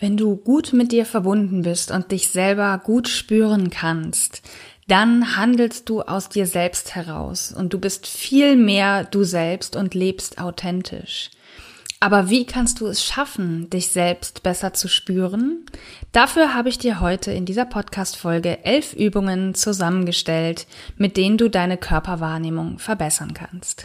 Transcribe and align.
Wenn 0.00 0.16
du 0.16 0.34
gut 0.36 0.72
mit 0.72 0.92
dir 0.92 1.04
verbunden 1.04 1.60
bist 1.60 1.90
und 1.90 2.10
dich 2.10 2.28
selber 2.28 2.80
gut 2.82 3.06
spüren 3.06 3.68
kannst, 3.68 4.40
dann 4.88 5.36
handelst 5.36 5.90
du 5.90 6.00
aus 6.00 6.30
dir 6.30 6.46
selbst 6.46 6.94
heraus 6.94 7.52
und 7.52 7.74
du 7.74 7.78
bist 7.78 8.06
viel 8.06 8.56
mehr 8.56 9.04
du 9.04 9.24
selbst 9.24 9.76
und 9.76 9.94
lebst 9.94 10.40
authentisch. 10.40 11.30
Aber 12.00 12.30
wie 12.30 12.46
kannst 12.46 12.80
du 12.80 12.86
es 12.86 13.04
schaffen, 13.04 13.68
dich 13.68 13.88
selbst 13.88 14.42
besser 14.42 14.72
zu 14.72 14.88
spüren? 14.88 15.66
Dafür 16.12 16.54
habe 16.54 16.70
ich 16.70 16.78
dir 16.78 17.00
heute 17.00 17.30
in 17.30 17.44
dieser 17.44 17.66
Podcast-Folge 17.66 18.64
elf 18.64 18.94
Übungen 18.94 19.54
zusammengestellt, 19.54 20.66
mit 20.96 21.18
denen 21.18 21.36
du 21.36 21.50
deine 21.50 21.76
Körperwahrnehmung 21.76 22.78
verbessern 22.78 23.34
kannst. 23.34 23.84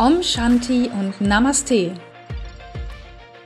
Om 0.00 0.22
Shanti 0.22 0.88
und 0.98 1.20
Namaste. 1.20 1.92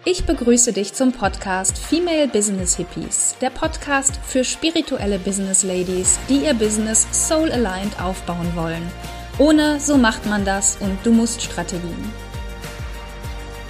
Ich 0.04 0.24
begrüße 0.24 0.72
dich 0.72 0.94
zum 0.94 1.10
Podcast 1.10 1.76
Female 1.76 2.28
Business 2.28 2.76
Hippies, 2.76 3.34
der 3.40 3.50
Podcast 3.50 4.20
für 4.24 4.44
spirituelle 4.44 5.18
Business 5.18 5.64
Ladies, 5.64 6.16
die 6.28 6.44
ihr 6.44 6.54
Business 6.54 7.08
soul 7.10 7.50
aligned 7.50 8.00
aufbauen 8.00 8.52
wollen. 8.54 8.88
Ohne 9.38 9.80
so 9.80 9.96
macht 9.96 10.26
man 10.26 10.44
das 10.44 10.76
und 10.78 10.96
du 11.02 11.10
musst 11.10 11.42
Strategien. 11.42 12.12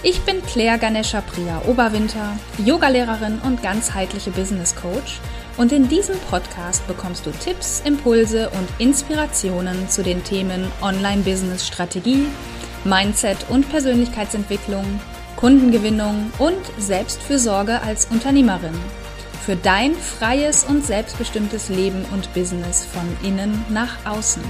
Ich 0.02 0.20
bin 0.20 0.42
Claire 0.42 0.76
Ganesha 0.76 1.22
Priya 1.22 1.62
Oberwinter, 1.66 2.36
Yogalehrerin 2.62 3.40
und 3.46 3.62
ganzheitliche 3.62 4.30
Business 4.30 4.76
Coach 4.76 5.20
und 5.56 5.72
in 5.72 5.88
diesem 5.88 6.18
Podcast 6.28 6.86
bekommst 6.86 7.24
du 7.24 7.30
Tipps, 7.30 7.80
Impulse 7.86 8.50
und 8.50 8.68
Inspirationen 8.76 9.88
zu 9.88 10.02
den 10.02 10.22
Themen 10.22 10.70
Online 10.82 11.22
Business 11.22 11.66
Strategie, 11.66 12.26
Mindset 12.84 13.46
und 13.48 13.68
Persönlichkeitsentwicklung, 13.70 15.00
Kundengewinnung 15.36 16.30
und 16.38 16.60
Selbstfürsorge 16.78 17.80
als 17.82 18.06
Unternehmerin. 18.06 18.74
Für 19.44 19.56
dein 19.56 19.94
freies 19.94 20.64
und 20.64 20.84
selbstbestimmtes 20.84 21.68
Leben 21.68 22.04
und 22.12 22.32
Business 22.34 22.84
von 22.84 23.04
innen 23.26 23.64
nach 23.68 23.96
außen. 24.06 24.42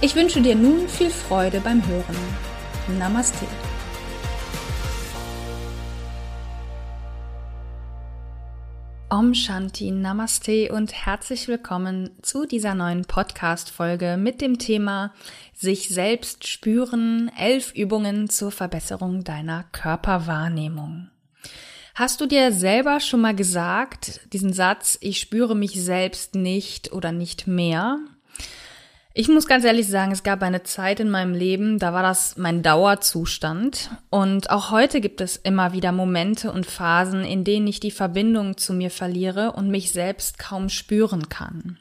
Ich 0.00 0.14
wünsche 0.14 0.40
dir 0.40 0.54
nun 0.54 0.88
viel 0.88 1.10
Freude 1.10 1.60
beim 1.60 1.86
Hören. 1.86 2.16
Namaste. 2.98 3.46
Om 9.16 9.32
Shanti 9.32 9.92
Namaste 9.92 10.72
und 10.72 10.92
herzlich 10.92 11.46
willkommen 11.46 12.10
zu 12.20 12.46
dieser 12.46 12.74
neuen 12.74 13.04
Podcast-Folge 13.04 14.16
mit 14.16 14.40
dem 14.40 14.58
Thema 14.58 15.14
sich 15.54 15.88
selbst 15.88 16.48
spüren, 16.48 17.30
elf 17.38 17.72
Übungen 17.76 18.28
zur 18.28 18.50
Verbesserung 18.50 19.22
deiner 19.22 19.66
Körperwahrnehmung. 19.70 21.10
Hast 21.94 22.20
du 22.20 22.26
dir 22.26 22.50
selber 22.50 22.98
schon 22.98 23.20
mal 23.20 23.36
gesagt, 23.36 24.20
diesen 24.32 24.52
Satz, 24.52 24.98
ich 25.00 25.20
spüre 25.20 25.54
mich 25.54 25.80
selbst 25.80 26.34
nicht 26.34 26.92
oder 26.92 27.12
nicht 27.12 27.46
mehr? 27.46 28.00
Ich 29.16 29.28
muss 29.28 29.46
ganz 29.46 29.64
ehrlich 29.64 29.86
sagen, 29.86 30.10
es 30.10 30.24
gab 30.24 30.42
eine 30.42 30.64
Zeit 30.64 30.98
in 30.98 31.08
meinem 31.08 31.34
Leben, 31.34 31.78
da 31.78 31.92
war 31.92 32.02
das 32.02 32.36
mein 32.36 32.64
Dauerzustand. 32.64 33.90
Und 34.10 34.50
auch 34.50 34.72
heute 34.72 35.00
gibt 35.00 35.20
es 35.20 35.36
immer 35.36 35.72
wieder 35.72 35.92
Momente 35.92 36.50
und 36.50 36.66
Phasen, 36.66 37.24
in 37.24 37.44
denen 37.44 37.68
ich 37.68 37.78
die 37.78 37.92
Verbindung 37.92 38.56
zu 38.56 38.72
mir 38.72 38.90
verliere 38.90 39.52
und 39.52 39.70
mich 39.70 39.92
selbst 39.92 40.40
kaum 40.40 40.68
spüren 40.68 41.28
kann. 41.28 41.78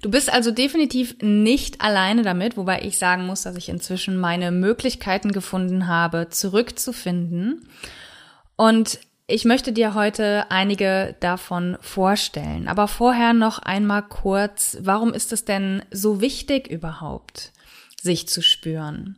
Du 0.00 0.10
bist 0.10 0.32
also 0.32 0.52
definitiv 0.52 1.16
nicht 1.20 1.80
alleine 1.80 2.22
damit, 2.22 2.56
wobei 2.56 2.82
ich 2.82 2.98
sagen 2.98 3.26
muss, 3.26 3.42
dass 3.42 3.56
ich 3.56 3.68
inzwischen 3.68 4.16
meine 4.16 4.52
Möglichkeiten 4.52 5.32
gefunden 5.32 5.88
habe, 5.88 6.28
zurückzufinden. 6.30 7.68
Und 8.54 9.00
ich 9.32 9.46
möchte 9.46 9.72
dir 9.72 9.94
heute 9.94 10.50
einige 10.50 11.16
davon 11.20 11.78
vorstellen. 11.80 12.68
Aber 12.68 12.86
vorher 12.86 13.32
noch 13.32 13.58
einmal 13.58 14.02
kurz, 14.02 14.76
warum 14.80 15.14
ist 15.14 15.32
es 15.32 15.46
denn 15.46 15.82
so 15.90 16.20
wichtig 16.20 16.68
überhaupt, 16.68 17.52
sich 18.00 18.28
zu 18.28 18.42
spüren? 18.42 19.16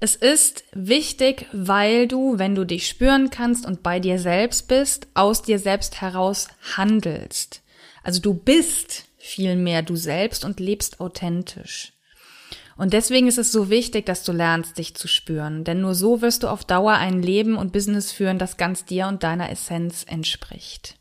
Es 0.00 0.16
ist 0.16 0.64
wichtig, 0.72 1.46
weil 1.52 2.08
du, 2.08 2.40
wenn 2.40 2.56
du 2.56 2.64
dich 2.64 2.88
spüren 2.88 3.30
kannst 3.30 3.64
und 3.64 3.84
bei 3.84 4.00
dir 4.00 4.18
selbst 4.18 4.66
bist, 4.66 5.06
aus 5.14 5.42
dir 5.42 5.60
selbst 5.60 6.00
heraus 6.00 6.48
handelst. 6.76 7.62
Also 8.02 8.20
du 8.20 8.34
bist 8.34 9.04
viel 9.16 9.54
mehr 9.54 9.82
du 9.82 9.94
selbst 9.94 10.44
und 10.44 10.58
lebst 10.58 10.98
authentisch. 10.98 11.92
Und 12.76 12.92
deswegen 12.92 13.28
ist 13.28 13.38
es 13.38 13.52
so 13.52 13.70
wichtig, 13.70 14.06
dass 14.06 14.24
du 14.24 14.32
lernst, 14.32 14.78
dich 14.78 14.94
zu 14.94 15.08
spüren. 15.08 15.64
Denn 15.64 15.80
nur 15.80 15.94
so 15.94 16.22
wirst 16.22 16.42
du 16.42 16.48
auf 16.48 16.64
Dauer 16.64 16.94
ein 16.94 17.22
Leben 17.22 17.56
und 17.56 17.72
Business 17.72 18.12
führen, 18.12 18.38
das 18.38 18.56
ganz 18.56 18.84
dir 18.84 19.06
und 19.06 19.22
deiner 19.22 19.50
Essenz 19.50 20.04
entspricht. 20.08 20.96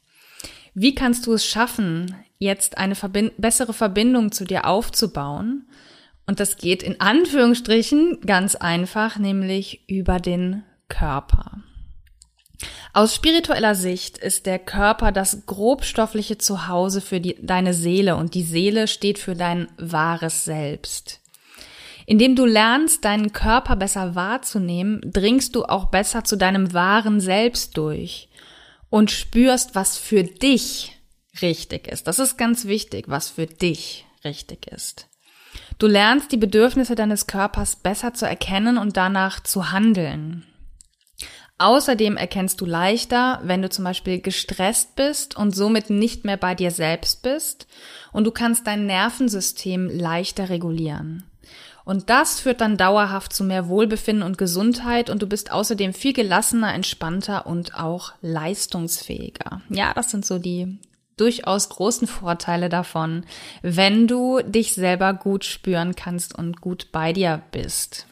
Wie 0.74 0.96
kannst 0.96 1.28
du 1.28 1.34
es 1.34 1.46
schaffen, 1.46 2.16
jetzt 2.38 2.78
eine 2.78 2.96
Verbind 2.96 3.34
bessere 3.38 3.74
Verbindung 3.74 4.32
zu 4.32 4.46
dir 4.46 4.66
aufzubauen? 4.66 5.68
Und 6.26 6.40
das 6.40 6.58
geht 6.58 6.84
in 6.84 7.02
Anführungsstrichen 7.02 8.22
ganz 8.26 8.56
einfach, 8.56 9.18
nämlich 9.18 9.84
über 9.90 10.20
den 10.20 10.64
Körper. 10.88 11.62
Aus 12.94 13.16
spiritueller 13.16 13.76
Sicht 13.76 14.18
ist 14.18 14.46
der 14.46 14.59
Körper 14.59 15.12
das 15.12 15.46
grobstoffliche 15.46 16.38
Zuhause 16.38 17.02
für 17.02 17.22
die, 17.22 17.38
deine 17.42 17.74
Seele 17.74 18.18
und 18.18 18.36
die 18.36 18.44
Seele 18.44 18.88
steht 18.88 19.18
für 19.18 19.36
dein 19.36 19.70
wahres 19.78 20.44
Selbst. 20.44 21.21
Indem 22.06 22.36
du 22.36 22.46
lernst, 22.46 23.06
deinen 23.06 23.34
Körper 23.34 23.76
besser 23.76 24.16
wahrzunehmen, 24.16 25.02
dringst 25.04 25.56
du 25.56 25.64
auch 25.64 25.86
besser 25.86 26.24
zu 26.24 26.36
deinem 26.36 26.74
wahren 26.74 27.20
Selbst 27.20 27.78
durch 27.78 28.30
und 28.90 29.12
spürst, 29.12 29.76
was 29.76 29.98
für 29.98 30.24
dich 30.24 30.98
richtig 31.42 31.88
ist. 31.88 32.08
Das 32.08 32.20
ist 32.20 32.38
ganz 32.38 32.66
wichtig, 32.66 33.06
was 33.08 33.30
für 33.30 33.46
dich 33.46 34.06
richtig 34.24 34.68
ist. 34.68 35.08
Du 35.80 35.88
lernst 35.88 36.32
die 36.32 36.38
Bedürfnisse 36.38 36.96
deines 36.96 37.28
Körpers 37.28 37.76
besser 37.76 38.14
zu 38.14 38.26
erkennen 38.26 38.78
und 38.78 38.98
danach 38.98 39.42
zu 39.42 39.72
handeln. 39.72 40.46
Außerdem 41.58 42.18
erkennst 42.18 42.60
du 42.60 42.66
leichter, 42.66 43.40
wenn 43.44 43.62
du 43.62 43.70
zum 43.70 43.86
Beispiel 43.86 44.20
gestresst 44.20 44.96
bist 44.96 45.38
und 45.38 45.56
somit 45.56 45.92
nicht 45.92 46.26
mehr 46.26 46.38
bei 46.38 46.56
dir 46.56 46.72
selbst 46.72 47.22
bist 47.22 47.68
und 48.12 48.24
du 48.24 48.32
kannst 48.32 48.66
dein 48.66 48.88
Nervensystem 48.88 49.88
leichter 49.88 50.50
regulieren. 50.50 51.31
Und 51.84 52.09
das 52.09 52.40
führt 52.40 52.62
dann 52.62 52.78
dauerhaft 52.78 53.34
zu 53.34 53.44
mehr 53.44 53.68
Wohlbefinden 53.68 54.24
und 54.24 54.38
Gesundheit 54.38 55.09
und 55.09 55.22
du 55.22 55.28
bist 55.28 55.52
außerdem 55.52 55.94
viel 55.94 56.14
gelassener, 56.14 56.74
entspannter 56.74 57.47
und 57.47 57.75
auch 57.80 58.14
leistungsfähiger. 58.22 59.62
Ja, 59.69 59.94
das 59.94 60.09
sind 60.12 60.25
so 60.25 60.38
die 60.38 60.80
durchaus 61.18 61.70
großen 61.70 62.08
Vorteile 62.08 62.70
davon, 62.70 63.25
wenn 63.62 64.08
du 64.08 64.41
dich 64.41 64.74
selber 64.74 65.14
gut 65.14 65.46
spüren 65.46 65.96
kannst 65.96 66.38
und 66.38 66.62
gut 66.62 66.91
bei 66.91 67.14
dir 67.14 67.41
bist. 67.52 68.08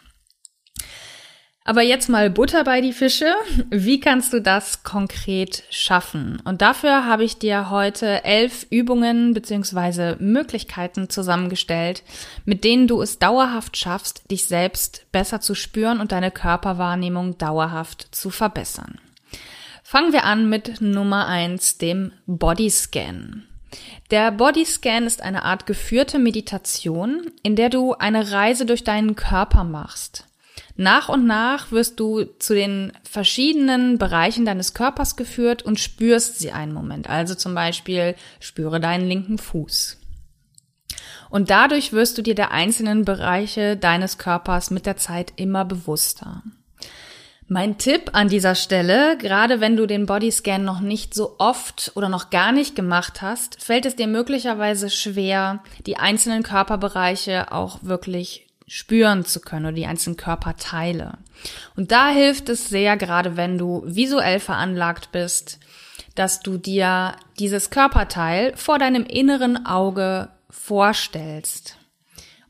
Aber 1.70 1.84
jetzt 1.84 2.10
mal 2.10 2.32
Butter 2.32 2.64
bei 2.64 2.82
die 2.82 2.94
Fische. 2.94 3.32
Wie 3.70 4.00
kannst 4.00 4.34
du 4.34 4.42
das 4.42 4.82
konkret 4.82 5.62
schaffen? 5.70 6.42
Und 6.44 6.64
dafür 6.64 7.06
habe 7.06 7.24
ich 7.24 7.38
dir 7.38 7.70
heute 7.70 8.24
elf 8.24 8.66
Übungen 8.72 9.36
beziehungsweise 9.36 10.18
Möglichkeiten 10.20 11.12
zusammengestellt, 11.12 12.02
mit 12.44 12.64
denen 12.64 12.88
du 12.88 13.04
es 13.04 13.20
dauerhaft 13.20 13.78
schaffst, 13.78 14.32
dich 14.32 14.48
selbst 14.48 15.06
besser 15.12 15.42
zu 15.42 15.54
spüren 15.54 16.00
und 16.00 16.12
deine 16.12 16.32
Körperwahrnehmung 16.32 17.38
dauerhaft 17.38 18.16
zu 18.16 18.32
verbessern. 18.32 18.98
Fangen 19.84 20.12
wir 20.12 20.24
an 20.24 20.50
mit 20.50 20.82
Nummer 20.82 21.28
eins, 21.28 21.78
dem 21.78 22.14
Bodyscan. 22.26 23.44
Der 24.10 24.32
Bodyscan 24.32 25.06
ist 25.06 25.22
eine 25.22 25.44
Art 25.44 25.68
geführte 25.68 26.18
Meditation, 26.18 27.30
in 27.44 27.56
der 27.56 27.70
du 27.70 27.94
eine 27.94 28.32
Reise 28.32 28.66
durch 28.66 28.84
deinen 28.84 29.16
Körper 29.16 29.64
machst. 29.64 30.26
Nach 30.80 31.10
und 31.10 31.26
nach 31.26 31.74
wirst 31.74 32.00
du 32.00 32.24
zu 32.40 32.54
den 32.54 32.94
verschiedenen 33.04 33.98
Bereichen 33.98 34.46
deines 34.46 34.74
Körpers 34.74 35.18
geführt 35.18 35.62
und 35.62 35.78
spürst 35.78 36.40
sie 36.40 36.54
einen 36.54 36.72
Moment. 36.72 37.10
Also 37.10 37.36
zum 37.36 37.54
Beispiel 37.54 38.16
spüre 38.40 38.80
deinen 38.80 39.06
linken 39.06 39.40
Fuß. 39.40 39.98
Und 41.30 41.50
dadurch 41.50 41.92
wirst 41.92 42.18
du 42.18 42.22
dir 42.22 42.34
der 42.34 42.52
einzelnen 42.52 43.04
Bereiche 43.04 43.76
deines 43.76 44.18
Körpers 44.18 44.72
mit 44.72 44.86
der 44.86 44.96
Zeit 44.96 45.34
immer 45.36 45.66
bewusster. 45.66 46.44
Mein 47.50 47.78
Tipp 47.78 48.12
an 48.14 48.30
dieser 48.30 48.56
Stelle, 48.56 49.18
gerade 49.18 49.60
wenn 49.60 49.76
du 49.76 49.86
den 49.86 50.06
Bodyscan 50.06 50.64
noch 50.64 50.80
nicht 50.80 51.14
so 51.14 51.36
oft 51.40 51.92
oder 51.96 52.08
noch 52.08 52.30
gar 52.30 52.54
nicht 52.54 52.78
gemacht 52.78 53.22
hast, 53.22 53.62
fällt 53.62 53.86
es 53.86 53.98
dir 53.98 54.08
möglicherweise 54.08 54.90
schwer, 54.90 55.62
die 55.86 55.98
einzelnen 55.98 56.44
Körperbereiche 56.44 57.52
auch 57.52 57.80
wirklich 57.82 58.49
spüren 58.70 59.26
zu 59.26 59.42
können 59.42 59.66
oder 59.66 59.76
die 59.76 59.88
einzelnen 59.88 60.16
Körperteile. 60.16 61.18
Und 61.76 61.92
da 61.92 62.10
hilft 62.10 62.50
es 62.50 62.70
sehr, 62.70 62.96
gerade 62.98 63.36
wenn 63.36 63.58
du 63.58 63.84
visuell 63.86 64.40
veranlagt 64.40 65.12
bist, 65.12 65.60
dass 66.16 66.40
du 66.42 66.58
dir 66.58 67.16
dieses 67.40 67.70
Körperteil 67.70 68.56
vor 68.56 68.78
deinem 68.78 69.06
inneren 69.06 69.66
Auge 69.66 70.30
vorstellst 70.50 71.78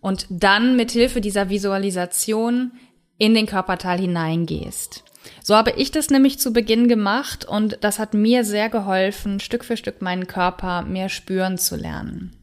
und 0.02 0.26
dann 0.30 0.76
mit 0.76 0.92
Hilfe 0.92 1.22
dieser 1.22 1.50
Visualisation 1.50 2.72
in 3.18 3.34
den 3.34 3.46
Körperteil 3.46 4.00
hineingehst. 4.00 5.04
So 5.44 5.56
habe 5.56 5.72
ich 5.72 5.92
das 5.92 6.10
nämlich 6.10 6.40
zu 6.40 6.52
Beginn 6.52 6.88
gemacht 6.88 7.46
und 7.46 7.78
das 7.82 8.00
hat 8.00 8.14
mir 8.14 8.44
sehr 8.44 8.70
geholfen, 8.70 9.40
Stück 9.40 9.66
für 9.66 9.78
Stück 9.78 10.02
meinen 10.02 10.28
Körper 10.28 10.82
mehr 10.82 11.10
spüren 11.10 11.58
zu 11.58 11.76
lernen. 11.76 12.39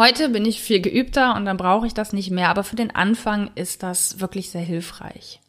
Heute 0.00 0.30
bin 0.30 0.46
ich 0.46 0.62
viel 0.62 0.80
geübter 0.80 1.36
und 1.36 1.44
dann 1.44 1.58
brauche 1.58 1.86
ich 1.86 1.92
das 1.92 2.14
nicht 2.14 2.30
mehr, 2.30 2.48
aber 2.48 2.64
für 2.64 2.74
den 2.74 2.90
Anfang 2.90 3.50
ist 3.54 3.82
das 3.82 4.18
wirklich 4.18 4.48
sehr 4.48 4.62
hilfreich. 4.62 5.40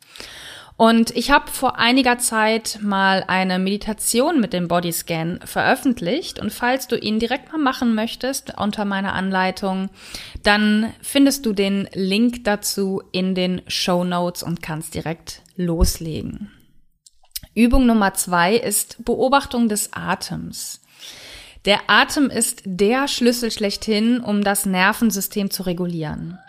Und 0.75 1.15
ich 1.15 1.31
habe 1.31 1.50
vor 1.50 1.80
einiger 1.80 2.18
Zeit 2.18 2.80
mal 2.81 3.24
eine 3.25 3.59
Meditation 3.59 4.42
mit 4.42 4.51
dem 4.51 4.68
Bodyscan 4.68 5.39
veröffentlicht. 5.45 6.38
Und 6.38 6.51
falls 6.51 6.89
du 6.89 6.98
ihn 6.98 7.18
direkt 7.18 7.53
mal 7.53 7.59
machen 7.59 7.95
möchtest 7.95 8.59
unter 8.59 8.83
meiner 8.83 9.13
Anleitung, 9.13 9.89
dann 10.44 10.94
findest 11.01 11.45
du 11.45 11.53
den 11.53 11.88
Link 11.94 12.44
dazu 12.44 13.01
in 13.13 13.36
den 13.36 13.62
Show 13.68 14.03
Notes 14.03 14.44
und 14.44 14.62
kannst 14.62 14.95
direkt 14.95 15.44
loslegen. 15.56 16.51
Übung 17.56 17.86
Nummer 17.86 18.15
zwei 18.15 18.57
ist 18.57 19.06
Beobachtung 19.06 19.69
des 19.69 19.94
Atems. 19.94 20.81
Der 21.66 21.81
Atem 21.88 22.30
ist 22.30 22.63
der 22.66 23.08
Schlüssel 23.08 23.52
schlechthin, 23.52 24.19
um 24.19 24.44
das 24.44 24.66
Nervensystem 24.66 25.52
zu 25.52 25.63
regulieren. 25.63 26.40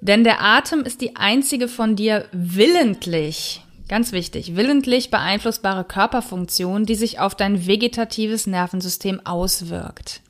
Denn 0.00 0.24
der 0.24 0.42
Atem 0.42 0.80
ist 0.80 1.00
die 1.00 1.16
einzige 1.16 1.68
von 1.68 1.96
dir 1.96 2.26
willentlich 2.32 3.62
Ganz 3.90 4.12
wichtig, 4.12 4.54
willentlich 4.54 5.10
beeinflussbare 5.10 5.82
Körperfunktion, 5.82 6.86
die 6.86 6.94
sich 6.94 7.18
auf 7.18 7.34
dein 7.34 7.66
vegetatives 7.66 8.46
Nervensystem 8.46 9.26
auswirkt. 9.26 10.20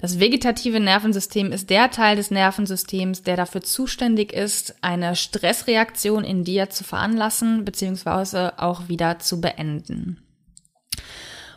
Das 0.00 0.20
vegetative 0.20 0.78
Nervensystem 0.78 1.50
ist 1.50 1.68
der 1.68 1.90
Teil 1.90 2.14
des 2.14 2.30
Nervensystems, 2.30 3.24
der 3.24 3.36
dafür 3.36 3.62
zuständig 3.62 4.32
ist, 4.32 4.76
eine 4.82 5.16
Stressreaktion 5.16 6.22
in 6.22 6.44
dir 6.44 6.70
zu 6.70 6.84
veranlassen 6.84 7.64
bzw. 7.64 8.50
auch 8.56 8.86
wieder 8.86 9.18
zu 9.18 9.40
beenden. 9.40 10.21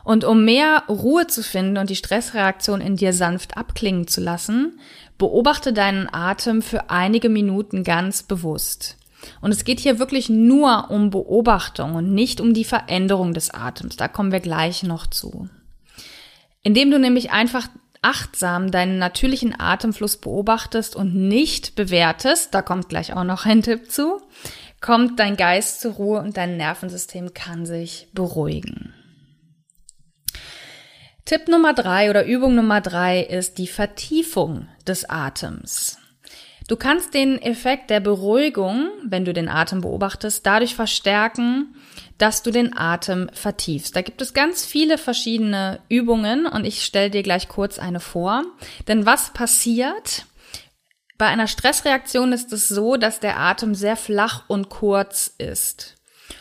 Und 0.05 0.23
um 0.23 0.45
mehr 0.45 0.83
Ruhe 0.87 1.25
zu 1.25 1.41
finden 1.41 1.77
und 1.77 1.89
die 1.89 1.95
Stressreaktion 1.95 2.79
in 2.79 2.95
dir 2.95 3.11
sanft 3.11 3.57
abklingen 3.57 4.07
zu 4.07 4.21
lassen, 4.21 4.79
beobachte 5.17 5.73
deinen 5.73 6.07
Atem 6.13 6.61
für 6.61 6.91
einige 6.91 7.27
Minuten 7.27 7.83
ganz 7.83 8.21
bewusst. 8.21 8.97
Und 9.41 9.51
es 9.51 9.65
geht 9.65 9.79
hier 9.79 9.97
wirklich 9.97 10.29
nur 10.29 10.91
um 10.91 11.09
Beobachtung 11.09 11.95
und 11.95 12.13
nicht 12.13 12.39
um 12.39 12.53
die 12.53 12.65
Veränderung 12.65 13.33
des 13.33 13.49
Atems. 13.49 13.97
Da 13.97 14.07
kommen 14.07 14.31
wir 14.31 14.41
gleich 14.41 14.83
noch 14.83 15.07
zu. 15.07 15.49
Indem 16.61 16.91
du 16.91 16.99
nämlich 16.99 17.31
einfach 17.31 17.67
achtsam 18.03 18.69
deinen 18.69 18.99
natürlichen 18.99 19.59
Atemfluss 19.59 20.17
beobachtest 20.17 20.95
und 20.95 21.15
nicht 21.15 21.75
bewertest, 21.75 22.53
da 22.53 22.61
kommt 22.61 22.89
gleich 22.89 23.13
auch 23.13 23.23
noch 23.23 23.47
ein 23.47 23.63
Tipp 23.63 23.91
zu, 23.91 24.21
kommt 24.81 25.19
dein 25.19 25.35
Geist 25.35 25.81
zur 25.81 25.93
Ruhe 25.93 26.19
und 26.19 26.37
dein 26.37 26.57
Nervensystem 26.57 27.33
kann 27.33 27.65
sich 27.65 28.07
beruhigen. 28.13 28.94
Tipp 31.25 31.47
Nummer 31.47 31.73
drei 31.73 32.11
oder 32.11 32.23
Übung 32.23 32.53
Nummer 32.53 32.81
drei 32.81 33.21
ist 33.21 33.57
die 33.57 33.65
Vertiefung 33.65 34.67
des 34.85 35.09
Atems. 35.09 35.97
Du 36.67 36.75
kannst 36.75 37.15
den 37.15 37.41
Effekt 37.41 37.89
der 37.89 37.99
Beruhigung, 37.99 38.89
wenn 39.03 39.25
du 39.25 39.33
den 39.33 39.49
Atem 39.49 39.81
beobachtest, 39.81 40.45
dadurch 40.45 40.75
verstärken, 40.75 41.75
dass 42.19 42.43
du 42.43 42.51
den 42.51 42.77
Atem 42.77 43.31
vertiefst. 43.33 43.95
Da 43.95 44.03
gibt 44.03 44.21
es 44.21 44.35
ganz 44.35 44.65
viele 44.65 44.99
verschiedene 44.99 45.79
Übungen 45.89 46.45
und 46.45 46.63
ich 46.63 46.85
stelle 46.85 47.09
dir 47.09 47.23
gleich 47.23 47.47
kurz 47.47 47.79
eine 47.79 47.99
vor. 47.99 48.43
Denn 48.87 49.07
was 49.07 49.33
passiert? 49.33 50.27
Bei 51.17 51.25
einer 51.25 51.47
Stressreaktion 51.47 52.33
ist 52.33 52.53
es 52.53 52.67
so, 52.67 52.97
dass 52.97 53.19
der 53.19 53.39
Atem 53.39 53.73
sehr 53.73 53.95
flach 53.95 54.43
und 54.47 54.69
kurz 54.69 55.33
ist. 55.39 55.94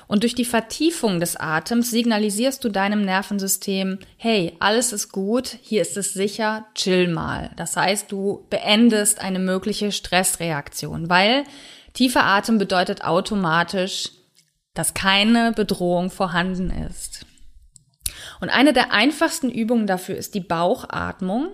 Und 0.07 0.23
durch 0.23 0.35
die 0.35 0.45
Vertiefung 0.45 1.21
des 1.21 1.37
Atems 1.37 1.91
signalisierst 1.91 2.63
du 2.65 2.69
deinem 2.69 3.03
Nervensystem, 3.03 3.99
hey, 4.17 4.57
alles 4.61 4.93
ist 4.93 5.13
gut, 5.13 5.59
hier 5.63 5.83
ist 5.83 5.97
es 5.97 6.13
sicher, 6.13 6.67
chill 6.75 7.09
mal. 7.09 7.51
Das 7.57 7.77
heißt, 7.77 8.13
du 8.13 8.47
beendest 8.51 9.21
eine 9.21 9.39
mögliche 9.39 9.93
Stressreaktion, 9.93 11.09
weil 11.09 11.45
tiefer 11.95 12.25
Atem 12.25 12.59
bedeutet 12.59 13.03
automatisch, 13.05 14.11
dass 14.75 14.95
keine 14.95 15.53
Bedrohung 15.53 16.11
vorhanden 16.11 16.71
ist. 16.71 17.25
Und 18.41 18.51
eine 18.51 18.73
der 18.73 18.93
einfachsten 18.93 19.51
Übungen 19.51 19.87
dafür 19.87 20.17
ist 20.17 20.35
die 20.35 20.41
Bauchatmung 20.41 21.51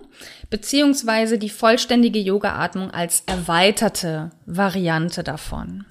beziehungsweise 0.49 1.37
die 1.37 1.49
vollständige 1.49 2.19
Yoga-Atmung 2.19 2.91
als 2.91 3.23
erweiterte 3.27 4.31
Variante 4.45 5.23
davon. 5.23 5.85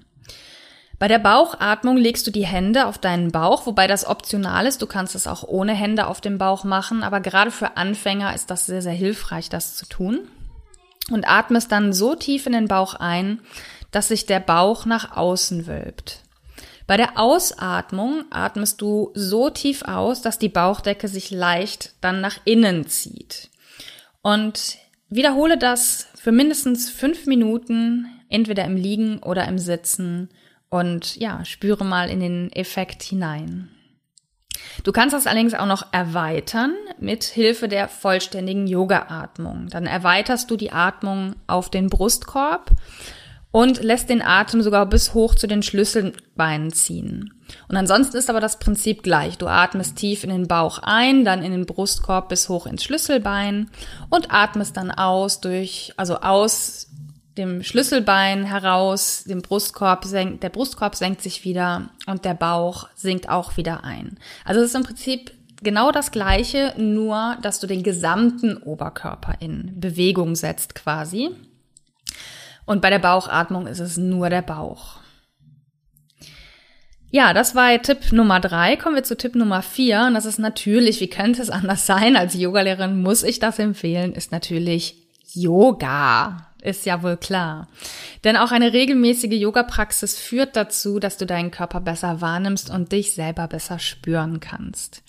Bei 1.01 1.09
der 1.09 1.19
Bauchatmung 1.19 1.97
legst 1.97 2.27
du 2.27 2.31
die 2.31 2.45
Hände 2.45 2.85
auf 2.85 2.99
deinen 2.99 3.33
Bauch, 3.33 3.65
wobei 3.65 3.87
das 3.87 4.07
optional 4.07 4.67
ist. 4.67 4.83
Du 4.83 4.87
kannst 4.87 5.15
es 5.15 5.27
auch 5.27 5.45
ohne 5.45 5.73
Hände 5.73 6.07
auf 6.07 6.21
dem 6.21 6.37
Bauch 6.37 6.63
machen, 6.63 7.03
aber 7.03 7.21
gerade 7.21 7.51
für 7.51 7.79
Anfänger 7.79 8.35
ist 8.35 8.51
das 8.51 8.67
sehr, 8.67 8.83
sehr 8.83 8.93
hilfreich, 8.93 9.49
das 9.49 9.77
zu 9.77 9.87
tun. 9.87 10.29
Und 11.11 11.27
atmest 11.27 11.73
dann 11.73 11.95
so 11.95 12.15
tief 12.15 12.45
in 12.45 12.53
den 12.53 12.69
Bauch 12.69 12.93
ein, 12.93 13.41
dass 13.91 14.09
sich 14.09 14.27
der 14.27 14.41
Bauch 14.41 14.85
nach 14.85 15.17
außen 15.17 15.67
wölbt. 15.67 16.21
Bei 16.87 16.99
der 16.99 17.19
Ausatmung 17.19 18.27
atmest 18.29 18.83
du 18.83 19.11
so 19.15 19.49
tief 19.49 19.81
aus, 19.85 20.21
dass 20.21 20.39
die 20.39 20.51
Bauchdecke 20.51 21.09
sich 21.09 21.31
leicht 21.31 21.95
dann 22.03 22.21
nach 22.21 22.41
innen 22.45 22.87
zieht. 22.87 23.49
Und 24.21 24.77
wiederhole 25.09 25.57
das 25.57 26.09
für 26.15 26.31
mindestens 26.31 26.91
fünf 26.91 27.25
Minuten, 27.25 28.07
entweder 28.29 28.67
im 28.67 28.77
Liegen 28.77 29.21
oder 29.21 29.49
im 29.49 29.59
Sitzen 29.59 30.29
und 30.71 31.17
ja, 31.17 31.45
spüre 31.45 31.85
mal 31.85 32.09
in 32.09 32.21
den 32.21 32.53
Effekt 32.53 33.03
hinein. 33.03 33.69
Du 34.85 34.93
kannst 34.93 35.15
das 35.15 35.27
allerdings 35.27 35.55
auch 35.55 35.67
noch 35.67 35.93
erweitern 35.93 36.75
mit 36.99 37.25
Hilfe 37.25 37.69
der 37.69 37.89
vollständigen 37.89 38.67
Yoga-Atmung. 38.67 39.69
Dann 39.69 39.87
erweiterst 39.87 40.51
du 40.51 40.57
die 40.57 40.73
Atmung 40.73 41.37
auf 41.47 41.71
den 41.71 41.89
Brustkorb 41.89 42.71
und 43.53 43.83
lässt 43.83 44.09
den 44.09 44.23
Atem 44.23 44.63
sogar 44.63 44.87
bis 44.87 45.13
hoch 45.13 45.35
zu 45.35 45.47
den 45.47 45.63
Schlüsselbeinen 45.63 46.73
ziehen. 46.73 47.35
Und 47.69 47.77
ansonsten 47.77 48.17
ist 48.17 48.31
aber 48.31 48.41
das 48.41 48.61
Prinzip 48.61 49.03
gleich. 49.03 49.39
Du 49.39 49.49
atmest 49.49 49.97
tief 49.97 50.23
in 50.23 50.31
den 50.31 50.47
Bauch 50.47 50.79
ein, 50.83 51.25
dann 51.25 51.43
in 51.43 51.51
den 51.51 51.67
Brustkorb 51.67 52.29
bis 52.29 52.49
hoch 52.49 52.67
ins 52.67 52.85
Schlüsselbein 52.85 53.71
und 54.09 54.33
atmest 54.33 54.77
dann 54.77 54.93
aus 54.93 55.41
durch, 55.41 55.93
also 55.97 56.19
aus 56.21 56.90
dem 57.37 57.63
Schlüsselbein 57.63 58.45
heraus, 58.45 59.25
dem 59.25 59.43
Brustkorb 59.43 60.05
senkt, 60.05 60.43
der 60.43 60.49
Brustkorb 60.49 60.95
senkt 60.95 61.23
sich 61.23 61.45
wieder 61.45 61.91
und 62.07 62.25
der 62.25 62.35
Bauch 62.35 62.89
sinkt 62.95 63.29
auch 63.29 63.57
wieder 63.57 63.85
ein. 63.85 64.19
Also 64.45 64.61
es 64.61 64.69
ist 64.69 64.77
im 64.77 64.83
Prinzip 64.83 65.33
genau 65.63 65.93
das 65.93 66.11
gleiche, 66.11 66.75
nur 66.77 67.37
dass 67.43 67.61
du 67.61 67.67
den 67.67 67.83
gesamten 67.83 68.57
Oberkörper 68.57 69.37
in 69.41 69.79
Bewegung 69.79 70.35
setzt 70.35 70.75
quasi. 70.75 71.31
Und 72.67 72.83
bei 72.83 72.91
der 72.91 72.99
Bauchatmung 72.99 73.67
ist 73.67 73.81
es 73.81 73.97
nur 73.97 74.31
der 74.31 74.43
Bauch. 74.43 74.99
Ja, 77.13 77.35
das 77.35 77.57
war 77.57 77.83
Tipp 77.83 78.13
Nummer 78.13 78.39
drei. 78.39 78.77
Kommen 78.77 78.95
wir 78.95 79.03
zu 79.03 79.17
Tipp 79.17 79.35
Nummer 79.35 79.63
vier. 79.63 80.05
Und 80.07 80.15
das 80.15 80.25
ist 80.25 80.39
natürlich, 80.39 81.01
wie 81.01 81.11
könnte 81.11 81.43
es 81.43 81.51
anders 81.51 81.87
sein? 81.87 82.17
Als 82.17 82.35
Yogalehrerin 82.35 83.03
muss 83.03 83.23
ich 83.23 83.41
das 83.41 83.59
empfehlen, 83.59 84.13
ist 84.13 84.31
natürlich 84.31 84.97
Yoga. 85.33 86.50
Ist 86.63 86.85
ja 86.87 87.03
wohl 87.03 87.17
klar. 87.17 87.69
Denn 88.25 88.37
auch 88.37 88.53
eine 88.53 88.73
regelmäßige 88.73 89.41
Yoga-Praxis 89.41 90.19
führt 90.19 90.57
dazu, 90.57 90.99
dass 90.99 91.17
du 91.17 91.25
deinen 91.25 91.51
Körper 91.51 91.81
besser 91.81 92.21
wahrnimmst 92.21 92.71
und 92.71 92.93
dich 92.93 93.13
selber 93.15 93.49
besser 93.49 93.79
spüren 93.79 94.41
kannst. 94.41 95.03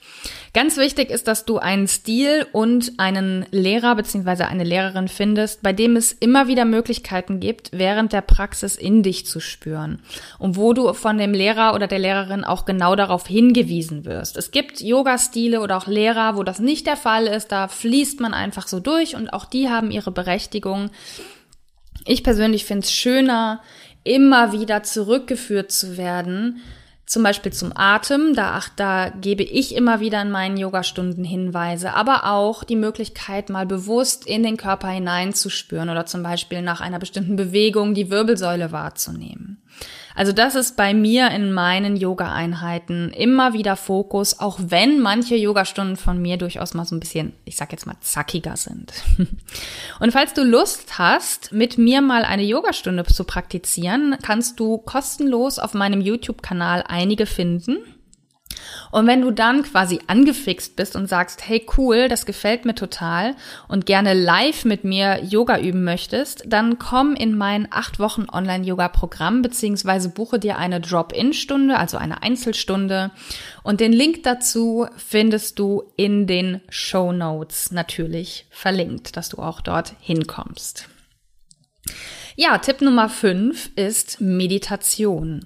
Ganz 0.54 0.78
wichtig 0.78 1.10
ist, 1.10 1.28
dass 1.28 1.46
du 1.46 1.58
einen 1.58 1.88
Stil 1.88 2.46
und 2.54 2.94
einen 3.00 3.46
Lehrer 3.52 3.96
bzw. 3.96 4.44
eine 4.44 4.64
Lehrerin 4.64 5.08
findest, 5.08 5.62
bei 5.62 5.74
dem 5.74 5.96
es 5.96 6.14
immer 6.14 6.48
wieder 6.48 6.66
Möglichkeiten 6.66 7.40
gibt, 7.40 7.70
während 7.74 8.14
der 8.14 8.22
Praxis 8.22 8.76
in 8.76 9.04
dich 9.04 9.26
zu 9.26 9.40
spüren 9.40 10.02
und 10.40 10.56
wo 10.56 10.74
du 10.74 10.94
von 10.94 11.18
dem 11.18 11.34
Lehrer 11.34 11.74
oder 11.74 11.88
der 11.88 12.00
Lehrerin 12.00 12.44
auch 12.44 12.66
genau 12.66 12.96
darauf 12.96 13.28
hingewiesen 13.28 14.06
wirst. 14.06 14.38
Es 14.38 14.52
gibt 14.52 14.82
Yoga-Stile 14.82 15.62
oder 15.62 15.78
auch 15.78 15.88
Lehrer, 15.88 16.38
wo 16.38 16.44
das 16.44 16.60
nicht 16.60 16.88
der 16.88 16.98
Fall 16.98 17.28
ist, 17.28 17.52
da 17.52 17.68
fließt 17.68 18.20
man 18.22 18.34
einfach 18.34 18.68
so 18.68 18.80
durch 18.80 19.16
und 19.16 19.34
auch 19.34 19.46
die 19.46 19.70
haben 19.70 19.92
ihre 19.92 20.12
Berechtigung. 20.12 20.92
Ich 22.06 22.24
persönlich 22.24 22.66
finde 22.66 22.86
es 22.86 22.92
schöner, 22.92 23.62
immer 24.04 24.52
wieder 24.52 24.84
zurückgeführt 24.84 25.72
zu 25.72 25.98
werden, 25.98 26.62
zum 27.12 27.24
Beispiel 27.24 27.52
zum 27.52 27.76
Atem, 27.76 28.36
da, 28.36 28.54
ach, 28.54 28.70
da 28.78 29.10
gebe 29.10 29.44
ich 29.44 29.76
immer 29.76 30.00
wieder 30.00 30.22
in 30.22 30.32
meinen 30.32 30.56
Yogastunden 30.56 31.26
Hinweise, 31.26 31.94
aber 31.94 32.32
auch 32.32 32.64
die 32.64 32.78
Möglichkeit, 32.78 33.50
mal 33.50 33.66
bewusst 33.66 34.26
in 34.26 34.44
den 34.44 34.56
Körper 34.56 34.88
hineinzuspüren 34.88 35.90
oder 35.90 36.06
zum 36.06 36.24
Beispiel 36.24 36.62
nach 36.62 36.80
einer 36.80 37.00
bestimmten 37.00 37.36
Bewegung 37.36 37.94
die 37.96 38.10
Wirbelsäule 38.10 38.72
wahrzunehmen. 38.72 39.62
Also 40.16 40.32
das 40.32 40.56
ist 40.56 40.76
bei 40.78 40.94
mir 40.94 41.30
in 41.32 41.52
meinen 41.52 41.96
Yoga-Einheiten 41.96 43.12
immer 43.12 43.54
wieder 43.54 43.76
Fokus, 43.76 44.40
auch 44.40 44.60
wenn 44.62 45.00
manche 45.00 45.36
Yogastunden 45.36 45.96
von 45.96 46.22
mir 46.22 46.38
durchaus 46.38 46.74
mal 46.74 46.86
so 46.86 46.96
ein 46.96 47.00
bisschen, 47.00 47.34
ich 47.46 47.56
sag 47.56 47.72
jetzt 47.72 47.86
mal, 47.86 47.96
zackiger 48.02 48.58
sind. 48.58 48.92
Und 50.00 50.12
falls 50.12 50.34
du 50.34 50.44
Lust 50.44 50.98
hast, 50.98 51.52
mit 51.52 51.78
mir 51.78 52.02
mal 52.02 52.24
eine 52.24 52.44
Yogastunde 52.44 53.04
zu 53.06 53.24
praktizieren, 53.24 54.16
kannst 54.22 54.60
du 54.60 54.78
kostenlos 54.78 55.60
auf 55.60 55.74
meinem 55.74 56.02
YouTube-Kanal 56.02 56.84
einige 56.88 57.26
finden. 57.26 57.78
Und 58.92 59.08
wenn 59.08 59.22
du 59.22 59.32
dann 59.32 59.64
quasi 59.64 60.00
angefixt 60.08 60.76
bist 60.76 60.96
und 60.96 61.08
sagst, 61.08 61.48
hey 61.48 61.66
cool, 61.78 62.08
das 62.08 62.26
gefällt 62.26 62.66
mir 62.66 62.76
total 62.76 63.36
und 63.68 63.86
gerne 63.86 64.14
live 64.14 64.66
mit 64.66 64.84
mir 64.84 65.24
Yoga 65.24 65.60
üben 65.60 65.84
möchtest, 65.84 66.44
dann 66.48 66.78
komm 66.80 67.16
in 67.16 67.38
mein 67.38 67.68
acht 67.72 68.00
Wochen 68.00 68.28
Online-Yoga-Programm 68.32 69.42
beziehungsweise 69.42 70.10
buche 70.10 70.40
dir 70.40 70.58
eine 70.58 70.82
Drop-in-Stunde, 70.82 71.78
also 71.78 71.98
eine 71.98 72.22
Einzelstunde. 72.22 73.12
Und 73.64 73.80
den 73.80 73.94
Link 73.94 74.24
dazu 74.24 74.88
findest 74.98 75.60
du 75.60 75.84
in 75.96 76.28
den 76.28 76.62
Show 76.70 77.12
Notes 77.12 77.72
natürlich 77.72 78.46
verlinkt, 78.50 79.16
dass 79.18 79.30
du 79.30 79.38
auch 79.38 79.62
dort 79.62 79.94
hinkommst. 80.00 80.90
Ja, 82.36 82.58
Tipp 82.58 82.82
Nummer 82.82 83.10
fünf 83.10 83.72
ist 83.76 84.22
Meditation. 84.22 85.46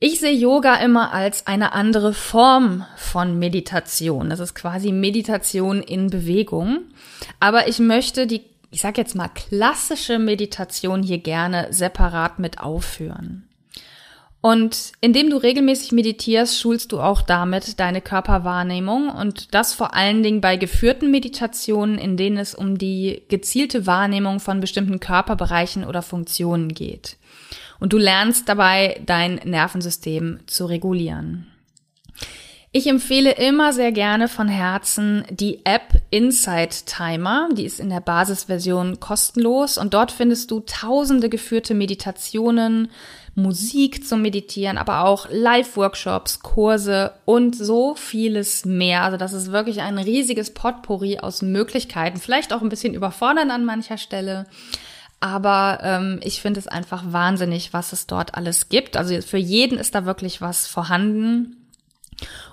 Ich 0.00 0.20
sehe 0.20 0.32
Yoga 0.32 0.76
immer 0.76 1.12
als 1.12 1.48
eine 1.48 1.72
andere 1.72 2.14
Form 2.14 2.84
von 2.96 3.36
Meditation. 3.36 4.30
Das 4.30 4.38
ist 4.38 4.54
quasi 4.54 4.92
Meditation 4.92 5.82
in 5.82 6.08
Bewegung. 6.08 6.82
Aber 7.40 7.66
ich 7.66 7.80
möchte 7.80 8.28
die, 8.28 8.42
ich 8.70 8.80
sage 8.80 9.00
jetzt 9.00 9.16
mal, 9.16 9.26
klassische 9.26 10.20
Meditation 10.20 11.02
hier 11.02 11.18
gerne 11.18 11.66
separat 11.72 12.38
mit 12.38 12.60
aufführen. 12.60 13.48
Und 14.40 14.92
indem 15.00 15.30
du 15.30 15.36
regelmäßig 15.36 15.90
meditierst, 15.90 16.60
schulst 16.60 16.92
du 16.92 17.00
auch 17.00 17.20
damit 17.20 17.80
deine 17.80 18.00
Körperwahrnehmung 18.00 19.08
und 19.08 19.52
das 19.52 19.74
vor 19.74 19.94
allen 19.94 20.22
Dingen 20.22 20.40
bei 20.40 20.56
geführten 20.56 21.10
Meditationen, 21.10 21.98
in 21.98 22.16
denen 22.16 22.36
es 22.36 22.54
um 22.54 22.78
die 22.78 23.24
gezielte 23.28 23.88
Wahrnehmung 23.88 24.38
von 24.38 24.60
bestimmten 24.60 25.00
Körperbereichen 25.00 25.84
oder 25.84 26.02
Funktionen 26.02 26.72
geht 26.72 27.16
und 27.80 27.92
du 27.92 27.98
lernst 27.98 28.48
dabei 28.48 29.00
dein 29.04 29.36
Nervensystem 29.44 30.40
zu 30.46 30.66
regulieren. 30.66 31.46
Ich 32.70 32.86
empfehle 32.86 33.32
immer 33.32 33.72
sehr 33.72 33.92
gerne 33.92 34.28
von 34.28 34.46
Herzen 34.46 35.24
die 35.30 35.64
App 35.64 36.02
Insight 36.10 36.84
Timer. 36.84 37.48
Die 37.52 37.64
ist 37.64 37.80
in 37.80 37.88
der 37.88 38.00
Basisversion 38.00 39.00
kostenlos 39.00 39.78
und 39.78 39.94
dort 39.94 40.12
findest 40.12 40.50
du 40.50 40.60
tausende 40.60 41.30
geführte 41.30 41.72
Meditationen, 41.72 42.90
Musik 43.34 44.06
zum 44.06 44.20
Meditieren, 44.20 44.76
aber 44.76 45.04
auch 45.04 45.28
Live-Workshops, 45.30 46.40
Kurse 46.40 47.14
und 47.24 47.56
so 47.56 47.94
vieles 47.94 48.66
mehr. 48.66 49.02
Also 49.02 49.16
das 49.16 49.32
ist 49.32 49.50
wirklich 49.50 49.80
ein 49.80 49.96
riesiges 49.96 50.52
Potpourri 50.52 51.20
aus 51.20 51.40
Möglichkeiten, 51.40 52.18
vielleicht 52.18 52.52
auch 52.52 52.60
ein 52.60 52.68
bisschen 52.68 52.92
überfordern 52.92 53.50
an 53.50 53.64
mancher 53.64 53.96
Stelle. 53.96 54.46
Aber 55.20 55.80
ähm, 55.82 56.20
ich 56.22 56.40
finde 56.40 56.60
es 56.60 56.68
einfach 56.68 57.02
wahnsinnig, 57.06 57.72
was 57.72 57.92
es 57.92 58.06
dort 58.06 58.34
alles 58.34 58.68
gibt. 58.68 58.96
Also 58.96 59.20
für 59.20 59.38
jeden 59.38 59.78
ist 59.78 59.94
da 59.94 60.04
wirklich 60.04 60.40
was 60.40 60.66
vorhanden. 60.66 61.58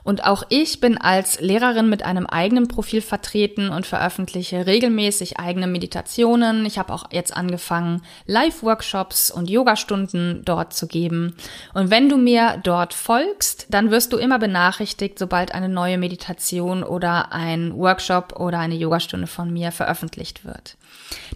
Und 0.03 0.24
auch 0.24 0.43
ich 0.50 0.79
bin 0.79 1.00
als 1.00 1.39
Lehrerin 1.41 1.89
mit 1.89 2.03
einem 2.03 2.27
eigenen 2.27 2.67
Profil 2.67 3.01
vertreten 3.01 3.69
und 3.69 3.88
veröffentliche 3.88 4.67
regelmäßig 4.67 5.39
eigene 5.39 5.65
Meditationen. 5.67 6.65
Ich 6.65 6.77
habe 6.77 6.93
auch 6.93 7.12
jetzt 7.12 7.36
angefangen, 7.36 8.03
Live-Workshops 8.27 9.31
und 9.31 9.50
Yogastunden 9.50 10.43
dort 10.45 10.74
zu 10.74 10.88
geben. 10.88 11.36
Und 11.74 11.89
wenn 11.89 12.10
du 12.10 12.17
mir 12.17 12.60
dort 12.63 12.93
folgst, 12.93 13.65
dann 13.69 13.89
wirst 13.89 14.13
du 14.13 14.17
immer 14.17 14.38
benachrichtigt, 14.38 15.17
sobald 15.17 15.53
eine 15.53 15.69
neue 15.69 15.98
Meditation 15.98 16.84
oder 16.84 17.31
ein 17.31 17.75
Workshop 17.75 18.39
oder 18.39 18.60
eine 18.60 18.75
Yogastunde 18.75 19.27
von 19.27 19.51
mir 19.51 19.72
veröffentlicht 19.72 20.45
wird. 20.45 20.77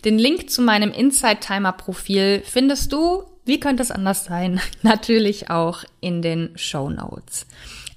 Den 0.05 0.17
Link 0.17 0.49
zu 0.49 0.61
meinem 0.61 0.91
Inside 0.91 1.39
Timer 1.39 1.73
Profil 1.73 2.41
findest 2.45 2.93
du, 2.93 3.23
wie 3.45 3.59
könnte 3.59 3.83
es 3.83 3.91
anders 3.91 4.25
sein, 4.25 4.61
natürlich 4.81 5.49
auch 5.49 5.83
in 6.01 6.21
den 6.21 6.51
Show 6.55 6.89
Notes. 6.89 7.45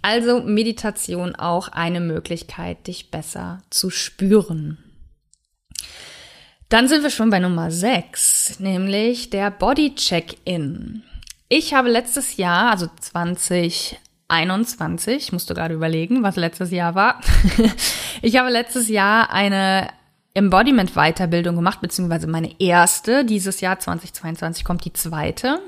Also 0.03 0.41
Meditation 0.41 1.35
auch 1.37 1.69
eine 1.69 2.01
Möglichkeit, 2.01 2.89
dich 2.89 3.11
besser 3.11 3.63
zu 3.71 3.91
spüren. 3.91 4.79
Dann 6.69 6.89
sind 6.89 7.03
wir 7.03 7.11
schon 7.11 7.31
bei 7.31 7.39
Nummer 7.39 7.71
6, 7.71 8.59
nämlich 8.59 9.31
der 9.31 9.51
Body 9.51 9.95
Check-in. 9.95 11.05
Ich 11.49 11.73
habe 11.75 11.89
letztes 11.91 12.39
Jahr, 12.39 12.71
also 12.71 12.89
2021, 12.99 15.33
musst 15.33 15.51
du 15.51 15.55
gerade 15.55 15.75
überlegen, 15.75 16.23
was 16.23 16.37
letztes 16.37 16.71
Jahr 16.71 16.95
war. 16.95 17.21
ich 18.23 18.39
habe 18.39 18.49
letztes 18.49 18.89
Jahr 18.89 19.31
eine 19.31 19.89
Embodiment-Weiterbildung 20.35 21.57
gemacht, 21.57 21.81
beziehungsweise 21.81 22.27
meine 22.27 22.61
erste. 22.61 23.25
Dieses 23.25 23.61
Jahr 23.61 23.79
2022 23.79 24.65
kommt 24.65 24.85
die 24.85 24.93
zweite. 24.93 25.61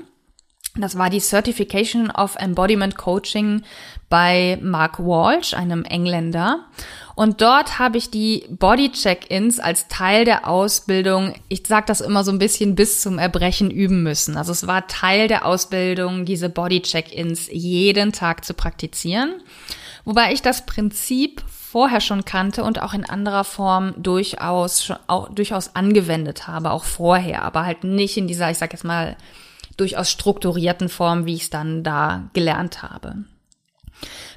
Das 0.77 0.97
war 0.97 1.09
die 1.09 1.21
Certification 1.21 2.11
of 2.11 2.35
Embodiment 2.35 2.97
Coaching 2.97 3.61
bei 4.09 4.59
Mark 4.61 4.99
Walsh, 4.99 5.53
einem 5.53 5.85
Engländer. 5.85 6.65
Und 7.15 7.41
dort 7.41 7.79
habe 7.79 7.97
ich 7.97 8.11
die 8.11 8.45
Body 8.49 8.91
Check-ins 8.91 9.59
als 9.61 9.87
Teil 9.87 10.25
der 10.25 10.49
Ausbildung, 10.49 11.33
ich 11.47 11.65
sage 11.65 11.85
das 11.87 12.01
immer 12.01 12.25
so 12.25 12.31
ein 12.31 12.39
bisschen 12.39 12.75
bis 12.75 12.99
zum 12.99 13.19
Erbrechen 13.19 13.71
üben 13.71 14.03
müssen. 14.03 14.35
Also 14.35 14.51
es 14.51 14.67
war 14.67 14.87
Teil 14.87 15.29
der 15.29 15.45
Ausbildung, 15.45 16.25
diese 16.25 16.49
Body 16.49 16.81
Check-ins 16.81 17.47
jeden 17.49 18.11
Tag 18.11 18.43
zu 18.43 18.53
praktizieren. 18.53 19.35
Wobei 20.03 20.33
ich 20.33 20.41
das 20.41 20.65
Prinzip 20.65 21.41
vorher 21.75 21.99
schon 21.99 22.23
kannte 22.23 22.63
und 22.63 22.81
auch 22.81 22.93
in 22.93 23.03
anderer 23.03 23.43
Form 23.43 23.95
durchaus, 23.97 24.93
auch, 25.07 25.27
durchaus 25.27 25.75
angewendet 25.75 26.47
habe, 26.47 26.71
auch 26.71 26.85
vorher, 26.85 27.41
aber 27.41 27.65
halt 27.65 27.83
nicht 27.83 28.15
in 28.15 28.27
dieser, 28.27 28.49
ich 28.49 28.57
sag 28.57 28.71
jetzt 28.71 28.85
mal, 28.85 29.17
durchaus 29.75 30.09
strukturierten 30.09 30.87
Form, 30.87 31.25
wie 31.25 31.33
ich 31.33 31.41
es 31.41 31.49
dann 31.49 31.83
da 31.83 32.29
gelernt 32.31 32.81
habe. 32.81 33.25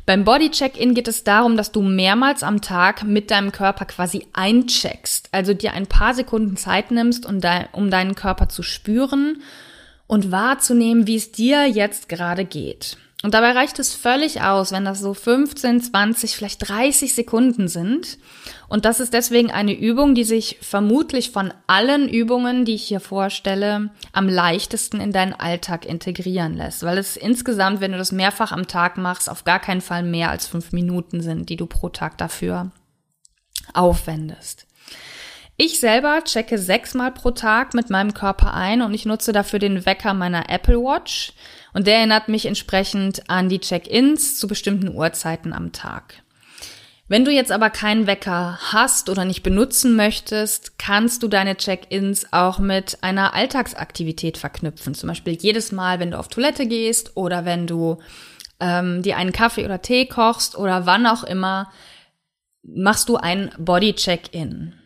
Beim 0.05 0.25
Body 0.25 0.51
Check-in 0.51 0.95
geht 0.95 1.07
es 1.07 1.23
darum, 1.23 1.57
dass 1.57 1.71
du 1.71 1.81
mehrmals 1.81 2.43
am 2.43 2.61
Tag 2.61 3.05
mit 3.05 3.31
deinem 3.31 3.53
Körper 3.53 3.85
quasi 3.85 4.27
eincheckst, 4.33 5.29
also 5.31 5.55
dir 5.55 5.75
ein 5.75 5.87
paar 5.87 6.15
Sekunden 6.15 6.57
Zeit 6.57 6.91
nimmst, 6.91 7.25
um, 7.25 7.41
deinen 7.41 8.17
Körper 8.17 8.49
zu 8.49 8.65
spüren 8.65 9.43
und 10.09 10.33
wahrzunehmen, 10.33 11.07
wie 11.07 11.15
es 11.15 11.31
dir 11.31 11.67
jetzt 11.69 12.09
gerade 12.09 12.45
geht. 12.45 12.99
Und 13.25 13.35
dabei 13.35 13.51
reicht 13.51 13.81
es 13.81 13.95
völlig 13.95 14.43
aus, 14.43 14.71
wenn 14.71 14.85
das 14.85 15.01
so 15.01 15.13
15, 15.13 15.81
20, 15.81 16.37
vielleicht 16.37 16.69
30 16.69 17.15
Sekunden 17.17 17.67
sind. 17.67 18.17
Und 18.69 18.85
das 18.85 19.01
ist 19.01 19.13
deswegen 19.13 19.51
eine 19.51 19.77
Übung, 19.77 20.15
die 20.15 20.23
sich 20.23 20.59
vermutlich 20.61 21.33
von 21.33 21.53
allen 21.67 22.09
Übungen, 22.09 22.65
die 22.65 22.77
ich 22.77 22.85
hier 22.85 23.01
vorstelle, 23.01 23.91
am 24.13 24.29
leichtesten 24.29 25.01
in 25.01 25.11
deinen 25.11 25.33
Alltag 25.33 25.85
integrieren 25.85 26.55
lässt. 26.55 26.85
Weil 26.85 26.97
es 26.97 27.17
insgesamt, 27.17 27.81
wenn 27.81 27.91
du 27.91 27.99
das 27.99 28.13
mehrfach 28.13 28.53
am 28.53 28.69
Tag 28.69 28.97
machst, 28.99 29.29
auf 29.29 29.43
gar 29.43 29.59
keinen 29.59 29.81
Fall 29.81 30.05
mehr 30.05 30.31
als 30.31 30.47
fünf 30.47 30.71
Minuten 30.71 31.21
sind, 31.21 31.49
die 31.49 31.57
du 31.57 31.67
pro 31.67 31.89
Tag 31.89 32.19
dafür 32.19 32.71
aufwendest. 33.75 34.69
Ich 35.57 35.81
selber 35.81 36.23
checke 36.23 36.57
sechsmal 36.57 37.11
pro 37.11 37.33
Tag 37.33 37.75
mit 37.75 37.91
meinem 37.91 38.15
Körper 38.15 38.55
ein 38.55 38.81
und 38.81 38.95
ich 38.95 39.07
nutze 39.07 39.33
dafür 39.33 39.59
den 39.59 39.85
Wecker 39.87 40.15
meiner 40.15 40.49
Apple 40.51 40.79
Watch 40.79 41.33
und 41.73 41.87
der 41.87 41.97
erinnert 41.97 42.29
mich 42.29 42.47
entsprechend 42.47 43.29
an 43.31 43.49
die 43.49 43.61
Check-ins 43.61 44.39
zu 44.39 44.49
bestimmten 44.49 44.95
Uhrzeiten 44.95 45.53
am 45.53 45.73
Tag. 45.73 46.23
Wenn 47.11 47.25
du 47.25 47.31
jetzt 47.31 47.53
aber 47.53 47.71
keinen 47.71 48.07
Wecker 48.07 48.59
hast 48.61 49.09
oder 49.09 49.25
nicht 49.25 49.43
benutzen 49.43 49.97
möchtest, 49.97 50.79
kannst 50.79 51.23
du 51.23 51.29
deine 51.29 51.57
Check-ins 51.57 52.33
auch 52.35 52.59
mit 52.59 52.99
einer 53.01 53.33
Alltagsaktivität 53.33 54.37
verknüpfen. 54.37 54.95
Zum 54.95 55.09
Beispiel 55.09 55.33
jedes 55.33 55.73
Mal, 55.73 56.01
wenn 56.01 56.11
du 56.11 56.19
auf 56.19 56.29
Toilette 56.29 56.67
gehst 56.67 57.17
oder 57.17 57.47
wenn 57.47 57.67
du 57.67 57.99
ähm, 58.61 59.03
dir 59.03 59.17
einen 59.17 59.33
Kaffee 59.33 59.65
oder 59.65 59.81
Tee 59.81 60.05
kochst 60.05 60.57
oder 60.59 60.85
wann 60.85 61.07
auch 61.07 61.25
immer, 61.25 61.73
machst 62.63 63.09
du 63.09 63.17
ein 63.17 63.53
Body-Check-in. 63.59 64.78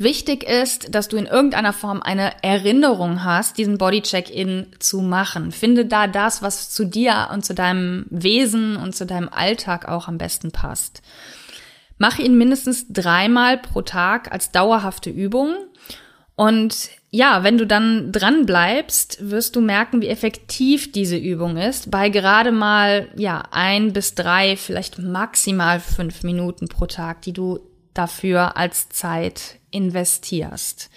Wichtig 0.00 0.44
ist, 0.44 0.94
dass 0.94 1.08
du 1.08 1.18
in 1.18 1.26
irgendeiner 1.26 1.74
Form 1.74 2.00
eine 2.00 2.42
Erinnerung 2.42 3.22
hast, 3.22 3.58
diesen 3.58 3.76
Bodycheck-in 3.76 4.68
zu 4.78 5.02
machen. 5.02 5.52
Finde 5.52 5.84
da 5.84 6.06
das, 6.06 6.40
was 6.40 6.70
zu 6.70 6.86
dir 6.86 7.28
und 7.34 7.44
zu 7.44 7.52
deinem 7.52 8.06
Wesen 8.08 8.78
und 8.78 8.96
zu 8.96 9.04
deinem 9.04 9.28
Alltag 9.28 9.86
auch 9.86 10.08
am 10.08 10.16
besten 10.16 10.52
passt. 10.52 11.02
Mach 11.98 12.18
ihn 12.18 12.38
mindestens 12.38 12.86
dreimal 12.88 13.58
pro 13.58 13.82
Tag 13.82 14.32
als 14.32 14.50
dauerhafte 14.52 15.10
Übung. 15.10 15.54
Und 16.34 16.88
ja, 17.10 17.44
wenn 17.44 17.58
du 17.58 17.66
dann 17.66 18.10
dran 18.10 18.46
bleibst, 18.46 19.18
wirst 19.30 19.54
du 19.54 19.60
merken, 19.60 20.00
wie 20.00 20.08
effektiv 20.08 20.92
diese 20.92 21.18
Übung 21.18 21.58
ist. 21.58 21.90
Bei 21.90 22.08
gerade 22.08 22.52
mal, 22.52 23.10
ja, 23.16 23.42
ein 23.50 23.92
bis 23.92 24.14
drei, 24.14 24.56
vielleicht 24.56 24.98
maximal 24.98 25.78
fünf 25.78 26.22
Minuten 26.22 26.68
pro 26.68 26.86
Tag, 26.86 27.20
die 27.20 27.34
du 27.34 27.60
dafür 27.94 28.56
als 28.56 28.88
Zeit 28.88 29.58
investierst. 29.70 30.90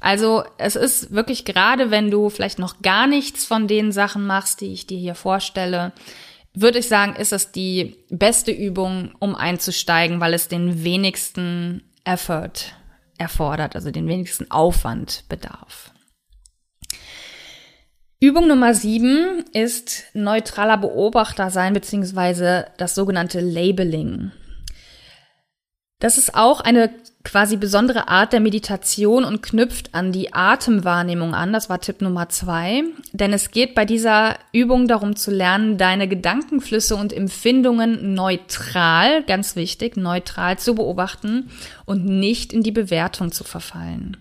Also 0.00 0.44
es 0.58 0.76
ist 0.76 1.12
wirklich 1.12 1.44
gerade, 1.44 1.90
wenn 1.90 2.10
du 2.10 2.30
vielleicht 2.30 2.58
noch 2.58 2.80
gar 2.82 3.06
nichts 3.06 3.44
von 3.44 3.68
den 3.68 3.92
Sachen 3.92 4.26
machst, 4.26 4.60
die 4.60 4.72
ich 4.72 4.86
dir 4.86 4.98
hier 4.98 5.14
vorstelle, 5.14 5.92
würde 6.54 6.78
ich 6.78 6.88
sagen, 6.88 7.14
ist 7.14 7.32
es 7.32 7.52
die 7.52 7.96
beste 8.08 8.50
Übung, 8.50 9.14
um 9.18 9.34
einzusteigen, 9.36 10.20
weil 10.20 10.34
es 10.34 10.48
den 10.48 10.82
wenigsten 10.82 11.82
Effort 12.04 12.74
erfordert, 13.18 13.76
also 13.76 13.90
den 13.90 14.08
wenigsten 14.08 14.50
Aufwand 14.50 15.24
bedarf. 15.28 15.92
Übung 18.22 18.48
Nummer 18.48 18.74
sieben 18.74 19.44
ist 19.52 20.04
neutraler 20.12 20.76
Beobachter 20.76 21.50
sein, 21.50 21.72
beziehungsweise 21.72 22.66
das 22.76 22.94
sogenannte 22.94 23.40
Labeling. 23.40 24.32
Das 26.00 26.16
ist 26.16 26.34
auch 26.34 26.60
eine 26.60 26.90
quasi 27.24 27.56
besondere 27.56 28.08
Art 28.08 28.32
der 28.32 28.40
Meditation 28.40 29.24
und 29.24 29.42
knüpft 29.42 29.94
an 29.94 30.10
die 30.10 30.32
Atemwahrnehmung 30.32 31.34
an. 31.34 31.52
Das 31.52 31.68
war 31.68 31.78
Tipp 31.78 32.00
Nummer 32.00 32.30
zwei. 32.30 32.84
Denn 33.12 33.34
es 33.34 33.50
geht 33.50 33.74
bei 33.74 33.84
dieser 33.84 34.36
Übung 34.52 34.88
darum 34.88 35.14
zu 35.14 35.30
lernen, 35.30 35.76
deine 35.76 36.08
Gedankenflüsse 36.08 36.96
und 36.96 37.12
Empfindungen 37.12 38.14
neutral, 38.14 39.22
ganz 39.24 39.54
wichtig, 39.54 39.98
neutral 39.98 40.58
zu 40.58 40.74
beobachten 40.74 41.50
und 41.84 42.06
nicht 42.06 42.54
in 42.54 42.62
die 42.62 42.72
Bewertung 42.72 43.30
zu 43.30 43.44
verfallen. 43.44 44.16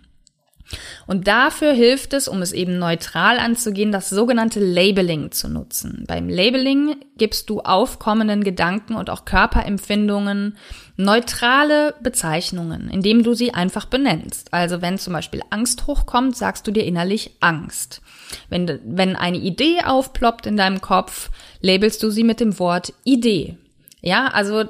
Und 1.09 1.27
dafür 1.27 1.73
hilft 1.73 2.13
es, 2.13 2.27
um 2.27 2.43
es 2.43 2.51
eben 2.51 2.77
neutral 2.77 3.39
anzugehen, 3.39 3.91
das 3.91 4.11
sogenannte 4.11 4.59
Labeling 4.59 5.31
zu 5.31 5.49
nutzen. 5.49 6.03
Beim 6.07 6.29
Labeling 6.29 6.97
gibst 7.17 7.49
du 7.49 7.61
aufkommenden 7.61 8.43
Gedanken 8.43 8.93
und 8.93 9.09
auch 9.09 9.25
Körperempfindungen 9.25 10.55
neutrale 10.97 11.95
Bezeichnungen, 12.03 12.91
indem 12.91 13.23
du 13.23 13.33
sie 13.33 13.55
einfach 13.55 13.85
benennst. 13.85 14.53
Also 14.53 14.83
wenn 14.83 14.99
zum 14.99 15.13
Beispiel 15.13 15.41
Angst 15.49 15.87
hochkommt, 15.87 16.37
sagst 16.37 16.67
du 16.67 16.71
dir 16.71 16.85
innerlich 16.85 17.31
Angst. 17.39 18.03
Wenn, 18.49 18.79
wenn 18.85 19.15
eine 19.15 19.39
Idee 19.39 19.79
aufploppt 19.83 20.45
in 20.45 20.57
deinem 20.57 20.79
Kopf, 20.79 21.31
labelst 21.61 22.03
du 22.03 22.11
sie 22.11 22.23
mit 22.23 22.39
dem 22.39 22.59
Wort 22.59 22.93
Idee. 23.03 23.57
Ja, 24.01 24.27
also 24.27 24.65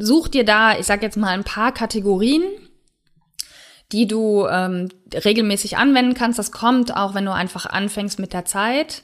such 0.00 0.28
dir 0.28 0.46
da, 0.46 0.78
ich 0.78 0.86
sag 0.86 1.02
jetzt 1.02 1.18
mal 1.18 1.34
ein 1.34 1.44
paar 1.44 1.72
Kategorien, 1.72 2.44
die 3.92 4.06
du 4.06 4.46
ähm, 4.46 4.88
regelmäßig 5.12 5.76
anwenden 5.76 6.14
kannst. 6.14 6.38
Das 6.38 6.52
kommt 6.52 6.94
auch, 6.96 7.14
wenn 7.14 7.24
du 7.24 7.32
einfach 7.32 7.66
anfängst 7.66 8.18
mit 8.18 8.32
der 8.32 8.44
Zeit, 8.44 9.02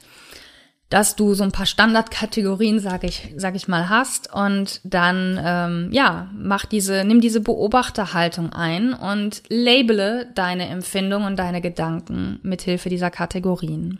dass 0.89 1.15
du 1.15 1.33
so 1.33 1.43
ein 1.43 1.51
paar 1.51 1.65
Standardkategorien, 1.65 2.79
sag 2.79 3.03
ich, 3.03 3.33
sag 3.35 3.55
ich 3.55 3.67
mal, 3.67 3.89
hast 3.89 4.31
und 4.33 4.79
dann 4.83 5.39
ähm, 5.43 5.89
ja 5.91 6.29
mach 6.37 6.65
diese, 6.65 7.03
nimm 7.03 7.19
diese 7.19 7.41
Beobachterhaltung 7.41 8.53
ein 8.53 8.93
und 8.93 9.41
labele 9.49 10.31
deine 10.35 10.67
Empfindungen 10.67 11.27
und 11.27 11.39
deine 11.39 11.61
Gedanken 11.61 12.39
mithilfe 12.43 12.89
dieser 12.89 13.09
Kategorien. 13.09 13.99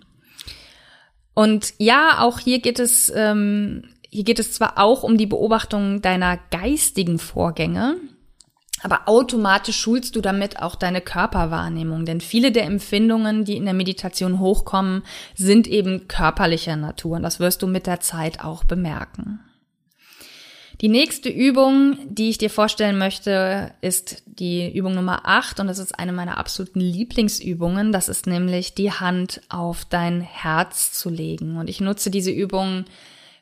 Und 1.34 1.74
ja, 1.80 2.20
auch 2.20 2.38
hier 2.38 2.60
geht 2.60 2.78
es 2.78 3.12
ähm, 3.16 3.84
hier 4.14 4.24
geht 4.26 4.38
es 4.38 4.52
zwar 4.52 4.78
auch 4.78 5.02
um 5.02 5.18
die 5.18 5.26
Beobachtung 5.26 6.04
deiner 6.04 6.38
geistigen 6.52 7.18
Vorgänge, 7.18 7.96
aber 8.84 9.08
automatisch 9.08 9.78
schulst 9.78 10.16
du 10.16 10.22
damit 10.22 10.62
auch 10.62 10.76
deine 10.76 11.02
Körperwahrnehmung, 11.02 12.06
denn 12.06 12.22
viele 12.22 12.52
der 12.52 12.66
Empfindungen, 12.66 13.46
die 13.46 13.58
in 13.58 13.66
der 13.66 13.74
Meditation 13.74 14.40
hochkommen, 14.40 15.04
sind 15.36 15.68
eben 15.68 16.08
körperlicher 16.08 16.76
Natur 16.76 17.16
und 17.16 17.24
das 17.24 17.40
wirst 17.40 17.62
du 17.62 17.68
mit 17.68 17.88
der 17.88 18.02
Zeit 18.02 18.44
auch 18.44 18.64
bemerken. 18.64 19.40
Die 20.82 20.90
nächste 20.90 21.30
Übung, 21.30 21.98
die 22.10 22.30
ich 22.30 22.40
dir 22.40 22.50
vorstellen 22.50 22.98
möchte, 22.98 23.72
ist 23.80 24.24
die 24.26 24.76
Übung 24.76 24.96
Nummer 24.96 25.22
8 25.24 25.62
und 25.62 25.68
das 25.68 25.80
ist 25.80 25.98
eine 25.98 26.12
meiner 26.12 26.38
absoluten 26.38 26.82
Lieblingsübungen. 26.82 27.94
Das 27.94 28.10
ist 28.10 28.28
nämlich 28.28 28.74
die 28.74 28.92
Hand 28.92 29.42
auf 29.48 29.86
dein 29.86 30.20
Herz 30.20 30.92
zu 30.92 31.10
legen. 31.10 31.58
Und 31.58 31.70
ich 31.70 31.80
nutze 31.80 32.12
diese 32.12 32.32
Übung 32.32 32.86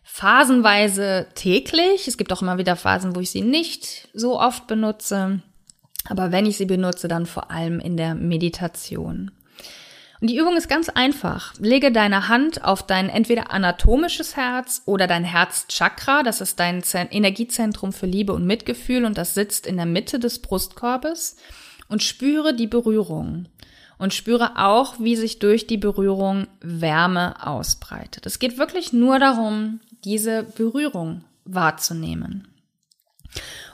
phasenweise 0.03 1.27
täglich. 1.35 2.07
Es 2.07 2.17
gibt 2.17 2.31
auch 2.33 2.41
immer 2.41 2.57
wieder 2.57 2.75
Phasen, 2.75 3.15
wo 3.15 3.19
ich 3.19 3.31
sie 3.31 3.41
nicht 3.41 4.09
so 4.13 4.39
oft 4.39 4.67
benutze. 4.67 5.41
Aber 6.09 6.31
wenn 6.31 6.45
ich 6.45 6.57
sie 6.57 6.65
benutze, 6.65 7.07
dann 7.07 7.25
vor 7.25 7.51
allem 7.51 7.79
in 7.79 7.97
der 7.97 8.15
Meditation. 8.15 9.31
Und 10.19 10.29
die 10.29 10.37
Übung 10.37 10.55
ist 10.55 10.69
ganz 10.69 10.87
einfach. 10.89 11.53
Lege 11.57 11.91
deine 11.91 12.27
Hand 12.27 12.63
auf 12.63 12.85
dein 12.85 13.09
entweder 13.09 13.51
anatomisches 13.51 14.35
Herz 14.37 14.83
oder 14.85 15.07
dein 15.07 15.23
Herzchakra. 15.23 16.21
Das 16.21 16.41
ist 16.41 16.59
dein 16.59 16.83
Energiezentrum 16.93 17.91
für 17.91 18.05
Liebe 18.05 18.33
und 18.33 18.45
Mitgefühl 18.45 19.05
und 19.05 19.17
das 19.17 19.33
sitzt 19.33 19.65
in 19.65 19.77
der 19.77 19.87
Mitte 19.87 20.19
des 20.19 20.39
Brustkorbes 20.39 21.37
und 21.87 22.03
spüre 22.03 22.53
die 22.53 22.67
Berührung 22.67 23.47
und 23.97 24.13
spüre 24.13 24.57
auch, 24.57 24.99
wie 24.99 25.15
sich 25.15 25.39
durch 25.39 25.65
die 25.65 25.77
Berührung 25.77 26.47
Wärme 26.61 27.35
ausbreitet. 27.45 28.25
Es 28.27 28.37
geht 28.37 28.59
wirklich 28.59 28.93
nur 28.93 29.17
darum, 29.17 29.79
diese 30.03 30.43
Berührung 30.43 31.23
wahrzunehmen. 31.45 32.47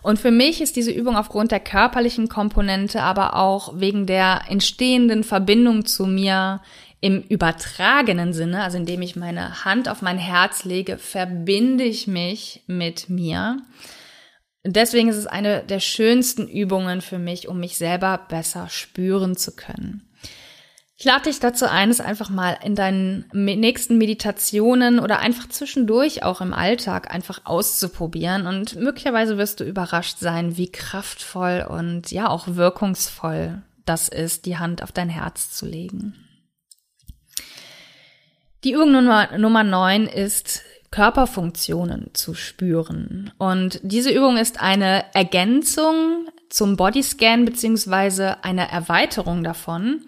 Und 0.03 0.19
für 0.19 0.31
mich 0.31 0.61
ist 0.61 0.75
diese 0.75 0.91
Übung 0.91 1.17
aufgrund 1.17 1.51
der 1.51 1.59
körperlichen 1.59 2.29
Komponente, 2.29 3.01
aber 3.01 3.35
auch 3.35 3.79
wegen 3.79 4.05
der 4.05 4.41
entstehenden 4.47 5.23
Verbindung 5.23 5.85
zu 5.85 6.05
mir 6.05 6.61
im 7.01 7.21
übertragenen 7.21 8.33
Sinne, 8.33 8.63
also 8.63 8.77
indem 8.77 9.01
ich 9.01 9.15
meine 9.15 9.65
Hand 9.65 9.89
auf 9.89 10.01
mein 10.01 10.17
Herz 10.17 10.63
lege, 10.63 10.97
verbinde 10.97 11.83
ich 11.83 12.07
mich 12.07 12.63
mit 12.67 13.09
mir. 13.09 13.61
deswegen 14.63 15.07
ist 15.07 15.15
es 15.15 15.27
eine 15.27 15.63
der 15.63 15.79
schönsten 15.79 16.47
Übungen 16.47 17.01
für 17.01 17.19
mich, 17.19 17.47
um 17.47 17.59
mich 17.59 17.77
selber 17.77 18.19
besser 18.29 18.67
spüren 18.69 19.37
zu 19.37 19.55
können. 19.55 20.06
Ich 20.99 21.05
lade 21.05 21.25
dich 21.25 21.39
dazu 21.39 21.69
ein, 21.69 21.91
es 21.91 22.01
einfach 22.01 22.31
mal 22.31 22.57
in 22.63 22.73
deinen 22.73 23.25
nächsten 23.31 23.99
Meditationen 23.99 24.99
oder 24.99 25.19
einfach 25.19 25.47
zwischendurch 25.47 26.23
auch 26.23 26.41
im 26.41 26.55
Alltag 26.55 27.13
einfach 27.13 27.41
auszuprobieren 27.43 28.47
und 28.47 28.75
möglicherweise 28.77 29.37
wirst 29.37 29.59
du 29.59 29.63
überrascht 29.63 30.17
sein, 30.17 30.57
wie 30.57 30.71
kraftvoll 30.71 31.67
und 31.69 32.11
ja 32.11 32.27
auch 32.27 32.47
wirkungsvoll 32.47 33.61
das 33.85 34.09
ist, 34.09 34.45
die 34.47 34.57
Hand 34.57 34.81
auf 34.81 34.91
dein 34.91 35.09
Herz 35.09 35.51
zu 35.51 35.67
legen. 35.67 36.15
Die 38.63 38.71
Übung 38.71 38.91
Nummer, 38.91 39.37
Nummer 39.37 39.63
9 39.63 40.07
ist 40.07 40.63
Körperfunktionen 40.89 42.09
zu 42.13 42.33
spüren. 42.33 43.31
Und 43.37 43.79
diese 43.83 44.09
Übung 44.09 44.37
ist 44.37 44.59
eine 44.59 45.05
Ergänzung 45.13 46.27
zum 46.49 46.75
Bodyscan 46.75 47.45
beziehungsweise 47.45 48.43
eine 48.43 48.71
Erweiterung 48.71 49.43
davon. 49.43 50.01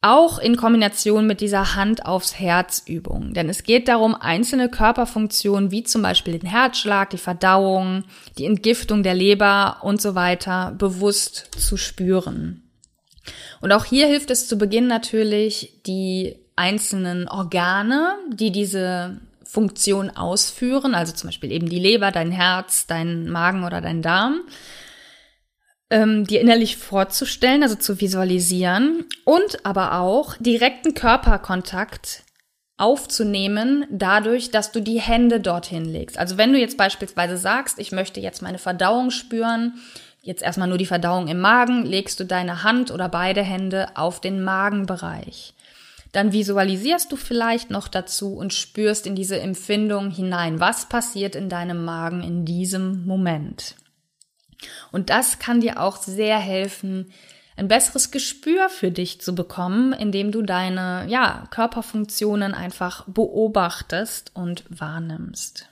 Auch 0.00 0.38
in 0.38 0.56
Kombination 0.56 1.26
mit 1.26 1.40
dieser 1.40 1.74
Hand 1.74 2.06
aufs 2.06 2.38
Herz 2.38 2.84
Übung. 2.86 3.34
Denn 3.34 3.48
es 3.48 3.64
geht 3.64 3.88
darum, 3.88 4.14
einzelne 4.14 4.68
Körperfunktionen 4.68 5.72
wie 5.72 5.82
zum 5.82 6.02
Beispiel 6.02 6.38
den 6.38 6.48
Herzschlag, 6.48 7.10
die 7.10 7.18
Verdauung, 7.18 8.04
die 8.38 8.44
Entgiftung 8.44 9.02
der 9.02 9.14
Leber 9.14 9.78
und 9.82 10.00
so 10.00 10.14
weiter 10.14 10.72
bewusst 10.78 11.50
zu 11.58 11.76
spüren. 11.76 12.62
Und 13.60 13.72
auch 13.72 13.84
hier 13.84 14.06
hilft 14.06 14.30
es 14.30 14.46
zu 14.46 14.56
Beginn 14.56 14.86
natürlich, 14.86 15.80
die 15.84 16.36
einzelnen 16.54 17.28
Organe, 17.28 18.14
die 18.32 18.52
diese 18.52 19.20
Funktion 19.44 20.10
ausführen, 20.10 20.94
also 20.94 21.12
zum 21.12 21.28
Beispiel 21.28 21.50
eben 21.50 21.68
die 21.68 21.80
Leber, 21.80 22.12
dein 22.12 22.30
Herz, 22.30 22.86
dein 22.86 23.28
Magen 23.30 23.64
oder 23.64 23.80
dein 23.80 24.02
Darm, 24.02 24.42
ähm, 25.90 26.26
dir 26.26 26.40
innerlich 26.40 26.76
vorzustellen, 26.76 27.62
also 27.62 27.76
zu 27.76 28.00
visualisieren 28.00 29.04
und 29.24 29.64
aber 29.64 30.00
auch 30.00 30.36
direkten 30.38 30.94
Körperkontakt 30.94 32.24
aufzunehmen, 32.76 33.84
dadurch, 33.90 34.50
dass 34.50 34.70
du 34.70 34.80
die 34.80 35.00
Hände 35.00 35.40
dorthin 35.40 35.84
legst. 35.84 36.18
Also 36.18 36.38
wenn 36.38 36.52
du 36.52 36.58
jetzt 36.58 36.76
beispielsweise 36.76 37.36
sagst, 37.36 37.78
ich 37.78 37.90
möchte 37.90 38.20
jetzt 38.20 38.40
meine 38.40 38.58
Verdauung 38.58 39.10
spüren, 39.10 39.74
jetzt 40.22 40.42
erstmal 40.42 40.68
nur 40.68 40.78
die 40.78 40.86
Verdauung 40.86 41.26
im 41.26 41.40
Magen, 41.40 41.84
legst 41.84 42.20
du 42.20 42.24
deine 42.24 42.62
Hand 42.62 42.90
oder 42.90 43.08
beide 43.08 43.42
Hände 43.42 43.88
auf 43.96 44.20
den 44.20 44.42
Magenbereich. 44.44 45.54
Dann 46.12 46.32
visualisierst 46.32 47.10
du 47.10 47.16
vielleicht 47.16 47.70
noch 47.70 47.88
dazu 47.88 48.34
und 48.34 48.54
spürst 48.54 49.06
in 49.06 49.14
diese 49.14 49.40
Empfindung 49.40 50.10
hinein, 50.10 50.60
was 50.60 50.88
passiert 50.88 51.34
in 51.34 51.48
deinem 51.48 51.84
Magen 51.84 52.22
in 52.22 52.44
diesem 52.44 53.04
Moment. 53.06 53.74
Und 54.92 55.10
das 55.10 55.38
kann 55.38 55.60
dir 55.60 55.80
auch 55.80 55.96
sehr 55.96 56.38
helfen, 56.38 57.12
ein 57.56 57.68
besseres 57.68 58.10
Gespür 58.10 58.68
für 58.68 58.90
dich 58.90 59.20
zu 59.20 59.34
bekommen, 59.34 59.92
indem 59.92 60.30
du 60.30 60.42
deine 60.42 61.06
ja, 61.08 61.48
Körperfunktionen 61.50 62.54
einfach 62.54 63.04
beobachtest 63.08 64.30
und 64.34 64.64
wahrnimmst. 64.68 65.68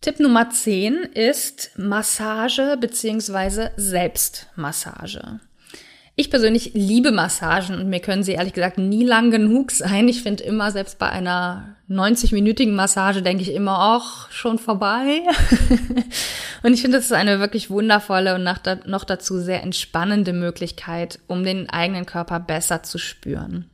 Tipp 0.00 0.20
Nummer 0.20 0.50
10 0.50 0.94
ist 1.02 1.72
Massage 1.76 2.76
bzw. 2.80 3.70
Selbstmassage. 3.76 5.40
Ich 6.18 6.30
persönlich 6.30 6.70
liebe 6.72 7.12
Massagen 7.12 7.78
und 7.78 7.90
mir 7.90 8.00
können 8.00 8.22
sie 8.22 8.32
ehrlich 8.32 8.54
gesagt 8.54 8.78
nie 8.78 9.04
lang 9.04 9.30
genug 9.30 9.70
sein. 9.70 10.08
Ich 10.08 10.22
finde 10.22 10.44
immer, 10.44 10.70
selbst 10.70 10.98
bei 10.98 11.10
einer 11.10 11.76
90-minütigen 11.90 12.72
Massage 12.72 13.20
denke 13.20 13.42
ich 13.42 13.52
immer, 13.52 13.76
ach, 13.78 14.30
schon 14.30 14.58
vorbei. 14.58 15.20
und 16.62 16.72
ich 16.72 16.80
finde, 16.80 16.96
das 16.96 17.04
ist 17.04 17.12
eine 17.12 17.38
wirklich 17.38 17.68
wundervolle 17.68 18.34
und 18.34 18.44
noch 18.86 19.04
dazu 19.04 19.38
sehr 19.38 19.62
entspannende 19.62 20.32
Möglichkeit, 20.32 21.18
um 21.26 21.44
den 21.44 21.68
eigenen 21.68 22.06
Körper 22.06 22.40
besser 22.40 22.82
zu 22.82 22.96
spüren. 22.96 23.70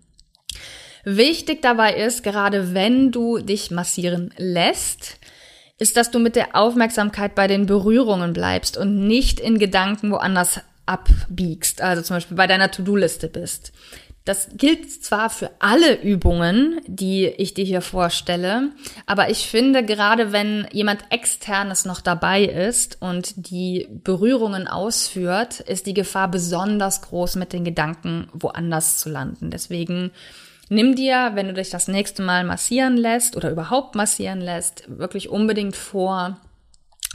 Wichtig 1.05 1.63
dabei 1.63 1.95
ist, 1.95 2.25
gerade 2.25 2.75
wenn 2.75 3.13
du 3.13 3.39
dich 3.39 3.71
massieren 3.71 4.35
lässt, 4.37 5.21
ist, 5.79 5.97
dass 5.97 6.11
du 6.11 6.19
mit 6.19 6.35
der 6.35 6.57
Aufmerksamkeit 6.57 7.37
bei 7.37 7.47
den 7.47 7.67
Berührungen 7.67 8.33
bleibst 8.33 8.77
und 8.77 9.07
nicht 9.07 9.39
in 9.39 9.61
Gedanken 9.61 10.11
woanders 10.11 10.61
abbiegst, 10.93 11.81
also 11.81 12.03
zum 12.03 12.17
Beispiel 12.17 12.37
bei 12.37 12.47
deiner 12.47 12.71
To-Do-Liste 12.71 13.29
bist. 13.29 13.73
Das 14.25 14.51
gilt 14.55 15.03
zwar 15.03 15.31
für 15.31 15.51
alle 15.59 16.01
Übungen, 16.01 16.81
die 16.87 17.27
ich 17.27 17.55
dir 17.55 17.65
hier 17.65 17.81
vorstelle, 17.81 18.71
aber 19.05 19.31
ich 19.31 19.49
finde, 19.49 19.85
gerade 19.85 20.31
wenn 20.31 20.69
jemand 20.71 21.01
externes 21.11 21.87
noch 21.87 22.01
dabei 22.01 22.45
ist 22.45 22.99
und 23.01 23.49
die 23.49 23.89
Berührungen 23.91 24.69
ausführt, 24.69 25.59
ist 25.59 25.87
die 25.87 25.95
Gefahr 25.95 26.31
besonders 26.31 27.03
groß, 27.03 27.35
mit 27.35 27.53
den 27.53 27.65
Gedanken 27.65 28.29
woanders 28.33 28.99
zu 28.99 29.09
landen. 29.09 29.51
Deswegen 29.51 30.13
nimm 30.69 30.95
dir, 30.95 31.33
wenn 31.35 31.49
du 31.49 31.55
dich 31.55 31.71
das 31.71 31.89
nächste 31.89 32.23
Mal 32.23 32.45
massieren 32.45 32.97
lässt 32.97 33.37
oder 33.37 33.51
überhaupt 33.51 33.97
massieren 33.97 34.41
lässt, 34.41 34.85
wirklich 34.87 35.31
unbedingt 35.31 35.75
vor, 35.75 36.39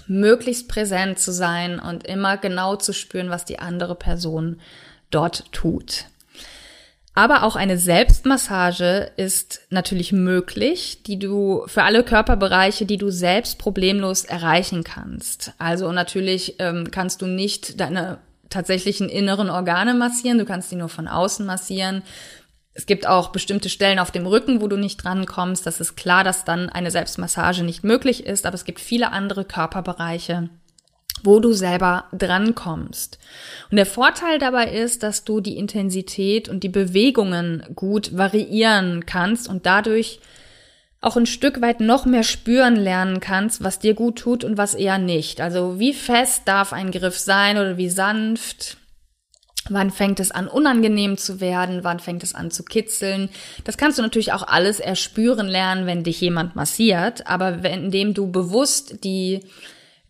möglichst 0.08 0.68
präsent 0.68 1.20
zu 1.20 1.32
sein 1.32 1.80
und 1.80 2.08
immer 2.08 2.38
genau 2.38 2.76
zu 2.76 2.94
spüren, 2.94 3.30
was 3.30 3.46
die 3.46 3.60
andere 3.60 3.96
Person 3.96 4.60
dort 5.12 5.52
tut. 5.52 6.06
Aber 7.18 7.42
auch 7.42 7.56
eine 7.56 7.80
Selbstmassage 7.80 9.10
ist 9.18 9.62
natürlich 9.72 10.12
möglich, 10.12 11.02
die 11.02 11.18
du 11.18 11.64
für 11.66 11.82
alle 11.82 12.04
Körperbereiche, 12.04 12.86
die 12.86 12.98
du 12.98 13.10
selbst 13.10 13.58
problemlos 13.58 14.24
erreichen 14.24 14.84
kannst. 14.84 15.52
Also 15.58 15.92
natürlich 15.92 16.58
ähm, 16.60 16.92
kannst 16.92 17.24
du 17.24 17.26
nicht 17.26 17.80
deine 17.80 18.20
tatsächlichen 18.50 19.10
inneren 19.10 19.50
Organe 19.50 19.96
massieren, 19.96 20.38
du 20.38 20.46
kannst 20.46 20.72
die 20.72 20.76
nur 20.76 20.90
von 20.90 21.08
außen 21.08 21.44
massieren. 21.44 22.04
Es 22.78 22.86
gibt 22.86 23.08
auch 23.08 23.30
bestimmte 23.30 23.70
Stellen 23.70 23.98
auf 23.98 24.12
dem 24.12 24.28
Rücken, 24.28 24.62
wo 24.62 24.68
du 24.68 24.78
nicht 24.78 25.04
drankommst. 25.04 25.66
Das 25.66 25.82
ist 25.82 25.98
klar, 25.98 26.24
dass 26.24 26.46
dann 26.46 26.70
eine 26.70 26.92
Selbstmassage 26.92 27.64
nicht 27.64 27.84
möglich 27.84 28.24
ist, 28.24 28.46
aber 28.46 28.54
es 28.54 28.66
gibt 28.66 28.80
viele 28.80 29.12
andere 29.12 29.46
Körperbereiche, 29.46 30.50
wo 31.24 31.40
du 31.40 31.54
selber 31.54 32.06
drankommst. 32.14 33.18
Und 33.72 33.78
der 33.78 33.88
Vorteil 33.88 34.38
dabei 34.38 34.72
ist, 34.72 35.02
dass 35.02 35.24
du 35.24 35.42
die 35.42 35.58
Intensität 35.58 36.50
und 36.50 36.64
die 36.64 36.70
Bewegungen 36.70 37.64
gut 37.74 38.16
variieren 38.16 39.08
kannst 39.08 39.50
und 39.50 39.66
dadurch 39.66 40.20
auch 41.02 41.18
ein 41.18 41.26
Stück 41.26 41.62
weit 41.62 41.80
noch 41.80 42.06
mehr 42.06 42.24
spüren 42.24 42.76
lernen 42.76 43.20
kannst, 43.20 43.64
was 43.64 43.80
dir 43.80 43.96
gut 43.96 44.20
tut 44.20 44.44
und 44.44 44.60
was 44.60 44.76
eher 44.76 45.00
nicht. 45.00 45.42
Also 45.42 45.80
wie 45.80 45.96
fest 45.96 46.44
darf 46.46 46.74
ein 46.74 46.92
Griff 46.92 47.18
sein 47.18 47.58
oder 47.58 47.78
wie 47.78 47.90
sanft, 47.90 48.78
Wann 49.70 49.92
fängt 49.92 50.20
es 50.20 50.32
an, 50.32 50.48
unangenehm 50.48 51.18
zu 51.18 51.40
werden? 51.40 51.84
Wann 51.84 52.00
fängt 52.00 52.24
es 52.24 52.36
an 52.36 52.52
zu 52.52 52.64
kitzeln? 52.64 53.30
Das 53.64 53.78
kannst 53.78 53.98
du 53.98 54.02
natürlich 54.02 54.34
auch 54.34 54.48
alles 54.48 54.80
erspüren 54.80 55.48
lernen, 55.48 55.86
wenn 55.86 56.04
dich 56.04 56.22
jemand 56.22 56.56
massiert. 56.56 57.28
Aber 57.28 57.64
wenn, 57.64 57.86
indem 57.86 58.14
du 58.14 58.32
bewusst 58.32 59.04
die, 59.04 59.42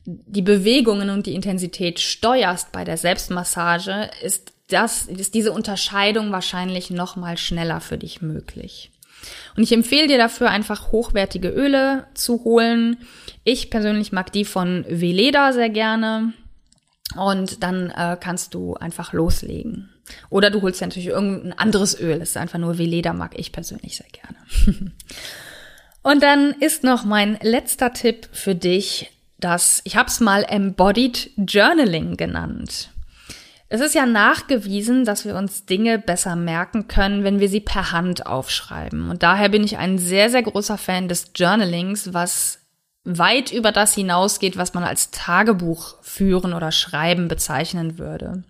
die 0.05 0.41
Bewegungen 0.41 1.09
und 1.09 1.25
die 1.25 1.35
Intensität 1.35 1.99
steuerst 1.99 2.71
bei 2.71 2.83
der 2.83 2.97
Selbstmassage, 2.97 4.09
ist 4.23 4.53
das, 4.69 5.05
ist 5.05 5.33
diese 5.33 5.51
Unterscheidung 5.51 6.31
wahrscheinlich 6.31 6.89
noch 6.89 7.15
mal 7.15 7.37
schneller 7.37 7.81
für 7.81 7.97
dich 7.97 8.21
möglich. 8.21 8.91
Und 9.55 9.63
ich 9.63 9.71
empfehle 9.71 10.07
dir 10.07 10.17
dafür 10.17 10.49
einfach 10.49 10.91
hochwertige 10.91 11.49
Öle 11.49 12.05
zu 12.13 12.43
holen. 12.43 12.97
Ich 13.43 13.69
persönlich 13.69 14.11
mag 14.11 14.31
die 14.31 14.45
von 14.45 14.85
Veleda 14.87 15.53
sehr 15.53 15.69
gerne. 15.69 16.33
Und 17.17 17.63
dann 17.63 17.89
äh, 17.91 18.17
kannst 18.19 18.53
du 18.53 18.75
einfach 18.75 19.13
loslegen. 19.13 19.89
Oder 20.29 20.49
du 20.49 20.61
holst 20.61 20.81
ja 20.81 20.87
natürlich 20.87 21.07
irgendein 21.07 21.53
anderes 21.53 21.99
Öl. 21.99 22.19
Das 22.19 22.29
ist 22.29 22.37
einfach 22.37 22.59
nur 22.59 22.77
Veleda, 22.77 23.13
mag 23.13 23.37
ich 23.37 23.51
persönlich 23.51 23.97
sehr 23.97 24.07
gerne. 24.11 24.91
Und 26.03 26.23
dann 26.23 26.51
ist 26.51 26.83
noch 26.83 27.03
mein 27.03 27.37
letzter 27.41 27.91
Tipp 27.91 28.29
für 28.31 28.55
dich, 28.55 29.11
dass 29.39 29.81
ich 29.83 29.97
habe 29.97 30.07
es 30.07 30.19
mal 30.19 30.43
Embodied 30.47 31.31
Journaling 31.35 32.15
genannt. 32.15 32.91
Es 33.69 33.81
ist 33.81 33.93
ja 33.93 34.05
nachgewiesen, 34.05 35.03
dass 35.03 35.25
wir 35.25 35.35
uns 35.35 35.65
Dinge 35.65 35.99
besser 35.99 36.37
merken 36.37 36.87
können, 36.87 37.25
wenn 37.25 37.41
wir 37.41 37.49
sie 37.49 37.59
per 37.59 37.91
Hand 37.91 38.25
aufschreiben. 38.25 39.09
Und 39.09 39.23
daher 39.23 39.49
bin 39.49 39.63
ich 39.63 39.77
ein 39.77 39.97
sehr, 39.97 40.29
sehr 40.29 40.43
großer 40.43 40.77
Fan 40.77 41.09
des 41.09 41.31
Journalings, 41.35 42.13
was 42.13 42.59
weit 43.07 43.51
über 43.51 43.71
das 43.71 43.93
hinausgeht, 43.93 44.57
was 44.57 44.73
man 44.73 44.83
als 44.83 45.11
Tagebuch 45.11 45.95
führen 46.01 46.53
oder 46.53 46.71
schreiben 46.71 47.27
bezeichnen 47.27 47.97
würde. 47.97 48.43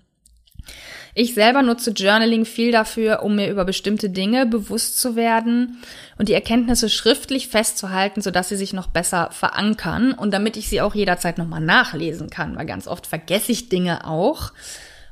Ich 1.19 1.33
selber 1.33 1.63
nutze 1.63 1.91
Journaling 1.91 2.45
viel 2.45 2.71
dafür, 2.71 3.23
um 3.23 3.35
mir 3.35 3.49
über 3.49 3.65
bestimmte 3.65 4.09
Dinge 4.09 4.45
bewusst 4.45 4.99
zu 4.99 5.15
werden 5.15 5.77
und 6.17 6.29
die 6.29 6.33
Erkenntnisse 6.33 6.89
schriftlich 6.89 7.47
festzuhalten, 7.47 8.21
sodass 8.21 8.49
sie 8.49 8.55
sich 8.55 8.73
noch 8.73 8.87
besser 8.87 9.29
verankern 9.31 10.13
und 10.13 10.31
damit 10.31 10.57
ich 10.57 10.69
sie 10.69 10.81
auch 10.81 10.93
jederzeit 10.93 11.39
nochmal 11.39 11.61
nachlesen 11.61 12.29
kann, 12.29 12.55
weil 12.55 12.67
ganz 12.67 12.87
oft 12.87 13.07
vergesse 13.07 13.51
ich 13.51 13.69
Dinge 13.69 14.05
auch 14.05 14.51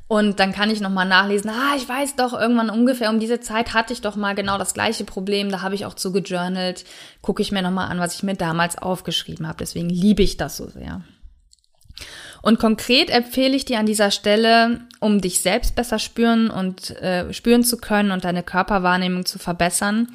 und 0.08 0.40
dann 0.40 0.52
kann 0.52 0.70
ich 0.70 0.82
nochmal 0.82 1.08
nachlesen, 1.08 1.50
ah, 1.50 1.76
ich 1.76 1.90
weiß 1.90 2.16
doch, 2.16 2.34
irgendwann 2.34 2.70
ungefähr 2.70 3.10
um 3.10 3.20
diese 3.20 3.40
Zeit 3.40 3.74
hatte 3.74 3.92
ich 3.92 4.02
doch 4.02 4.16
mal 4.16 4.36
genau 4.36 4.58
das 4.58 4.76
gleiche 4.76 5.04
Problem, 5.04 5.50
da 5.50 5.62
habe 5.62 5.74
ich 5.74 5.86
auch 5.86 5.96
zu 5.96 6.12
gejournalt, 6.12 6.86
gucke 7.22 7.42
ich 7.42 7.52
mir 7.52 7.64
nochmal 7.64 7.90
an, 7.90 8.00
was 8.00 8.16
ich 8.16 8.24
mir 8.24 8.36
damals 8.36 8.78
aufgeschrieben 8.78 9.48
habe. 9.48 9.58
Deswegen 9.60 9.90
liebe 9.90 10.22
ich 10.22 10.38
das 10.38 10.58
so 10.58 10.68
sehr. 10.68 11.02
Und 12.44 12.60
konkret 12.60 13.10
empfehle 13.10 13.56
ich 13.56 13.66
dir 13.66 13.80
an 13.80 13.88
dieser 13.88 14.12
Stelle, 14.12 14.82
um 15.00 15.22
dich 15.22 15.42
selbst 15.42 15.76
besser 15.76 15.98
spüren 15.98 16.52
und 16.52 16.92
äh, 17.02 17.34
spüren 17.34 17.64
zu 17.64 17.78
können 17.78 18.12
und 18.12 18.26
deine 18.26 18.44
Körperwahrnehmung 18.44 19.26
zu 19.26 19.40
verbessern, 19.40 20.10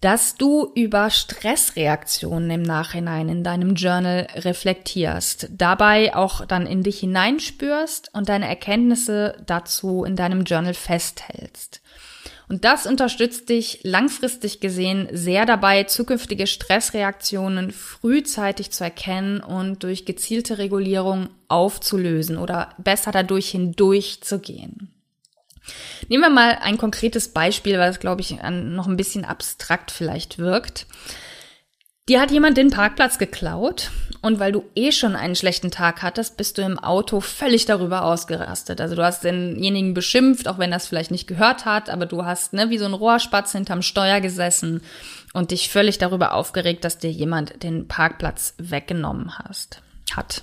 dass 0.00 0.36
du 0.36 0.70
über 0.74 1.10
Stressreaktionen 1.10 2.50
im 2.50 2.62
Nachhinein 2.62 3.28
in 3.28 3.42
deinem 3.42 3.74
Journal 3.74 4.28
reflektierst, 4.34 5.48
dabei 5.50 6.14
auch 6.14 6.46
dann 6.46 6.66
in 6.66 6.82
dich 6.82 7.00
hineinspürst 7.00 8.10
und 8.14 8.28
deine 8.28 8.48
Erkenntnisse 8.48 9.36
dazu 9.46 10.04
in 10.04 10.16
deinem 10.16 10.44
Journal 10.44 10.74
festhältst. 10.74 11.80
Und 12.48 12.64
das 12.64 12.86
unterstützt 12.86 13.50
dich 13.50 13.80
langfristig 13.82 14.60
gesehen 14.60 15.08
sehr 15.12 15.44
dabei, 15.44 15.84
zukünftige 15.84 16.46
Stressreaktionen 16.46 17.72
frühzeitig 17.72 18.70
zu 18.70 18.84
erkennen 18.84 19.40
und 19.40 19.82
durch 19.82 20.06
gezielte 20.06 20.56
Regulierung 20.56 21.28
aufzulösen 21.48 22.38
oder 22.38 22.70
besser 22.78 23.12
dadurch 23.12 23.50
hindurchzugehen. 23.50 24.97
Nehmen 26.08 26.22
wir 26.22 26.30
mal 26.30 26.58
ein 26.62 26.78
konkretes 26.78 27.28
Beispiel, 27.28 27.78
weil 27.78 27.90
es, 27.90 28.00
glaube 28.00 28.20
ich, 28.20 28.36
noch 28.42 28.86
ein 28.86 28.96
bisschen 28.96 29.24
abstrakt 29.24 29.90
vielleicht 29.90 30.38
wirkt. 30.38 30.86
Dir 32.08 32.22
hat 32.22 32.30
jemand 32.30 32.56
den 32.56 32.70
Parkplatz 32.70 33.18
geklaut 33.18 33.90
und 34.22 34.40
weil 34.40 34.50
du 34.50 34.64
eh 34.74 34.92
schon 34.92 35.14
einen 35.14 35.36
schlechten 35.36 35.70
Tag 35.70 36.02
hattest, 36.02 36.38
bist 36.38 36.56
du 36.56 36.62
im 36.62 36.78
Auto 36.78 37.20
völlig 37.20 37.66
darüber 37.66 38.04
ausgerastet. 38.04 38.80
Also 38.80 38.96
du 38.96 39.04
hast 39.04 39.24
denjenigen 39.24 39.92
beschimpft, 39.92 40.48
auch 40.48 40.58
wenn 40.58 40.72
es 40.72 40.86
vielleicht 40.86 41.10
nicht 41.10 41.26
gehört 41.26 41.66
hat, 41.66 41.90
aber 41.90 42.06
du 42.06 42.24
hast 42.24 42.54
ne, 42.54 42.70
wie 42.70 42.78
so 42.78 42.86
ein 42.86 42.94
Rohrspatz 42.94 43.52
hinterm 43.52 43.82
Steuer 43.82 44.20
gesessen 44.20 44.80
und 45.34 45.50
dich 45.50 45.68
völlig 45.68 45.98
darüber 45.98 46.32
aufgeregt, 46.32 46.82
dass 46.84 46.96
dir 46.96 47.10
jemand 47.10 47.62
den 47.62 47.88
Parkplatz 47.88 48.54
weggenommen 48.56 49.38
hast, 49.38 49.82
hat. 50.16 50.42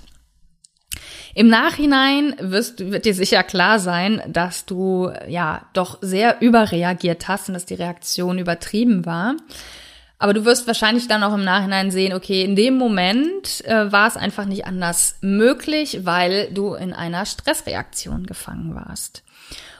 Im 1.34 1.48
Nachhinein 1.48 2.34
wirst, 2.40 2.90
wird 2.90 3.04
dir 3.04 3.14
sicher 3.14 3.42
klar 3.42 3.78
sein, 3.78 4.22
dass 4.26 4.64
du 4.64 5.10
ja 5.28 5.66
doch 5.72 5.98
sehr 6.00 6.40
überreagiert 6.40 7.28
hast 7.28 7.48
und 7.48 7.54
dass 7.54 7.66
die 7.66 7.74
Reaktion 7.74 8.38
übertrieben 8.38 9.04
war. 9.04 9.36
Aber 10.18 10.32
du 10.32 10.44
wirst 10.46 10.66
wahrscheinlich 10.66 11.08
dann 11.08 11.22
auch 11.22 11.34
im 11.34 11.44
Nachhinein 11.44 11.90
sehen, 11.90 12.14
okay, 12.14 12.42
in 12.42 12.56
dem 12.56 12.78
Moment 12.78 13.62
äh, 13.66 13.92
war 13.92 14.08
es 14.08 14.16
einfach 14.16 14.46
nicht 14.46 14.64
anders 14.64 15.16
möglich, 15.20 16.00
weil 16.04 16.50
du 16.52 16.74
in 16.74 16.94
einer 16.94 17.26
Stressreaktion 17.26 18.24
gefangen 18.24 18.74
warst. 18.74 19.22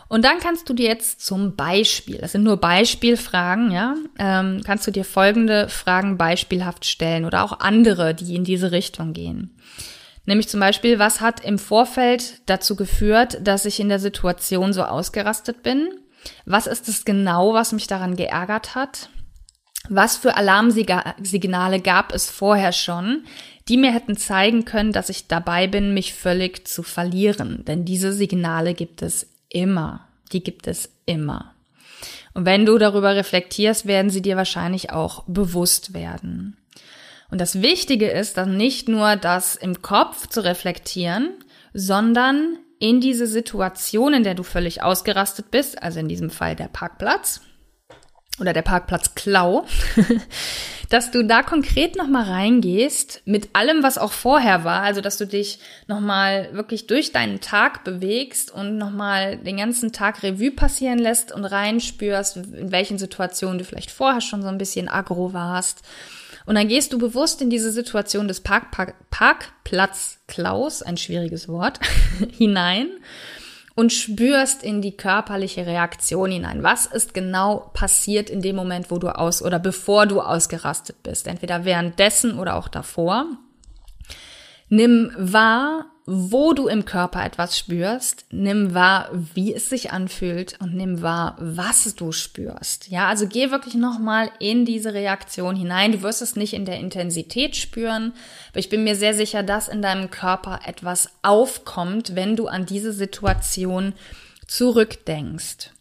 Und 0.09 0.25
dann 0.25 0.39
kannst 0.39 0.69
du 0.69 0.75
dir 0.75 0.87
jetzt 0.87 1.25
zum 1.25 1.57
Beispiel, 1.57 2.19
das 2.19 2.33
sind 2.33 2.45
nur 2.45 2.59
Beispielfragen, 2.59 3.73
ja, 3.73 3.97
ähm, 4.19 4.61
kannst 4.65 4.87
du 4.87 4.93
dir 4.93 5.05
folgende 5.05 5.69
Fragen 5.69 6.17
beispielhaft 6.17 6.85
stellen 6.85 7.25
oder 7.25 7.43
auch 7.43 7.59
andere, 7.59 8.15
die 8.15 8.37
in 8.37 8.45
diese 8.45 8.71
Richtung 8.71 9.15
gehen. 9.15 9.57
Nämlich 10.27 10.49
zum 10.49 10.61
Beispiel, 10.61 10.99
was 10.99 11.21
hat 11.21 11.45
im 11.45 11.59
Vorfeld 11.59 12.43
dazu 12.47 12.77
geführt, 12.77 13.39
dass 13.41 13.65
ich 13.65 13.81
in 13.81 13.89
der 13.89 14.01
Situation 14.01 14.73
so 14.73 14.83
ausgerastet 14.83 15.63
bin? 15.63 15.89
Was 16.45 16.67
ist 16.67 16.89
es 16.89 17.05
genau, 17.05 17.55
was 17.55 17.73
mich 17.73 17.87
daran 17.87 18.17
geärgert 18.17 18.75
hat? 18.75 19.09
Was 19.89 20.17
für 20.17 20.37
Alarmsignale 20.37 21.81
gab 21.81 22.13
es 22.13 22.29
vorher 22.29 22.73
schon, 22.73 23.25
die 23.69 23.77
mir 23.77 23.93
hätten 23.93 24.17
zeigen 24.17 24.65
können, 24.65 24.93
dass 24.93 25.09
ich 25.09 25.29
dabei 25.29 25.69
bin, 25.69 25.95
mich 25.95 26.13
völlig 26.13 26.67
zu 26.67 26.83
verlieren? 26.83 27.65
Denn 27.65 27.85
diese 27.85 28.13
Signale 28.13 28.75
gibt 28.75 29.03
es 29.03 29.29
immer. 29.49 30.09
Die 30.33 30.43
gibt 30.43 30.67
es 30.67 30.91
immer. 31.07 31.55
Und 32.35 32.45
wenn 32.45 32.67
du 32.67 32.79
darüber 32.79 33.15
reflektierst, 33.15 33.87
werden 33.87 34.11
sie 34.11 34.23
dir 34.23 34.37
wahrscheinlich 34.37 34.91
auch 34.91 35.23
bewusst 35.27 35.95
werden. 35.95 36.57
Und 37.31 37.41
das 37.41 37.61
Wichtige 37.63 38.09
ist 38.09 38.37
dann 38.37 38.57
nicht 38.57 38.89
nur 38.89 39.17
das 39.17 39.57
im 39.57 39.83
Kopf 39.83 40.29
zu 40.29 40.45
reflektieren, 40.45 41.35
sondern 41.75 42.59
in 42.79 43.01
diese 43.01 43.27
Situation, 43.27 44.13
in 44.13 44.23
der 44.23 44.35
du 44.35 44.43
völlig 44.43 44.83
ausgerastet 44.83 45.51
bist, 45.51 45.83
also 45.83 45.99
in 45.99 46.09
diesem 46.09 46.31
Fall 46.31 46.55
der 46.55 46.69
Parkplatz 46.69 47.41
oder 48.39 48.53
der 48.53 48.63
Parkplatz 48.63 49.15
Klau, 49.15 49.65
dass 50.91 51.11
du 51.11 51.25
da 51.25 51.43
konkret 51.43 51.97
nochmal 51.97 52.25
reingehst 52.25 53.23
mit 53.25 53.49
allem, 53.55 53.83
was 53.83 53.97
auch 53.97 54.13
vorher 54.13 54.63
war, 54.63 54.83
also 54.83 55.01
dass 55.01 55.17
du 55.17 55.27
dich 55.27 55.59
nochmal 55.87 56.51
wirklich 56.53 56.87
durch 56.87 57.13
deinen 57.13 57.41
Tag 57.41 57.83
bewegst 57.83 58.51
und 58.51 58.77
nochmal 58.77 59.39
den 59.39 59.57
ganzen 59.57 59.93
Tag 59.93 60.23
Revue 60.23 60.51
passieren 60.51 60.99
lässt 60.99 61.33
und 61.33 61.47
reinspürst, 61.47 62.37
in 62.37 62.73
welchen 62.73 62.99
Situationen 62.99 63.59
du 63.59 63.65
vielleicht 63.65 63.91
vorher 63.91 64.21
schon 64.21 64.43
so 64.43 64.49
ein 64.49 64.59
bisschen 64.59 64.89
aggro 64.89 65.33
warst. 65.33 65.83
Und 66.47 66.55
dann 66.55 66.69
gehst 66.69 66.93
du 66.93 66.99
bewusst 66.99 67.43
in 67.43 67.51
diese 67.51 67.73
Situation 67.73 68.29
des 68.29 68.41
Park, 68.41 68.71
Park, 68.71 68.95
Parkplatz 69.11 70.21
Klaus, 70.29 70.83
ein 70.83 70.97
schwieriges 70.97 71.49
Wort, 71.49 71.81
hinein 72.33 72.89
und 73.75 73.93
spürst 73.93 74.63
in 74.63 74.81
die 74.81 74.97
körperliche 74.97 75.67
Reaktion 75.67 76.31
hinein. 76.31 76.63
Was 76.63 76.87
ist 76.87 77.13
genau 77.15 77.71
passiert 77.75 78.31
in 78.31 78.41
dem 78.41 78.57
Moment, 78.57 78.91
wo 78.91 78.99
du 78.99 79.09
aus 79.09 79.43
oder 79.43 79.59
bevor 79.59 80.07
du 80.07 80.21
ausgerastet 80.21 81.03
bist? 81.03 81.27
Entweder 81.27 81.65
währenddessen 81.65 82.39
oder 82.39 82.57
auch 82.57 82.69
davor. 82.69 83.27
Nimm 84.69 85.13
wahr, 85.19 85.87
wo 86.09 86.53
du 86.53 86.69
im 86.69 86.85
Körper 86.85 87.25
etwas 87.25 87.59
spürst, 87.59 88.27
nimm 88.31 88.75
wahr, 88.75 89.11
wie 89.35 89.53
es 89.53 89.69
sich 89.69 89.91
anfühlt 89.91 90.57
und 90.61 90.73
nimm 90.73 91.03
wahr, 91.03 91.37
was 91.41 91.97
du 91.97 92.13
spürst. 92.13 92.89
Ja, 92.89 93.09
also 93.09 93.27
geh 93.27 93.51
wirklich 93.51 93.75
nochmal 93.75 94.31
in 94.39 94.65
diese 94.65 94.95
Reaktion 94.95 95.57
hinein. 95.57 95.91
Du 95.91 96.03
wirst 96.03 96.23
es 96.23 96.37
nicht 96.37 96.53
in 96.53 96.65
der 96.65 96.79
Intensität 96.79 97.57
spüren, 97.57 98.13
aber 98.51 98.61
ich 98.61 98.69
bin 98.69 98.85
mir 98.85 98.95
sehr 98.95 99.15
sicher, 99.15 99.43
dass 99.43 99.67
in 99.67 99.83
deinem 99.83 100.11
Körper 100.13 100.61
etwas 100.65 101.11
aufkommt, 101.23 102.15
wenn 102.15 102.37
du 102.37 102.47
an 102.47 102.67
diese 102.67 102.93
Situation 102.93 103.93
zurückdenkst. 104.47 105.73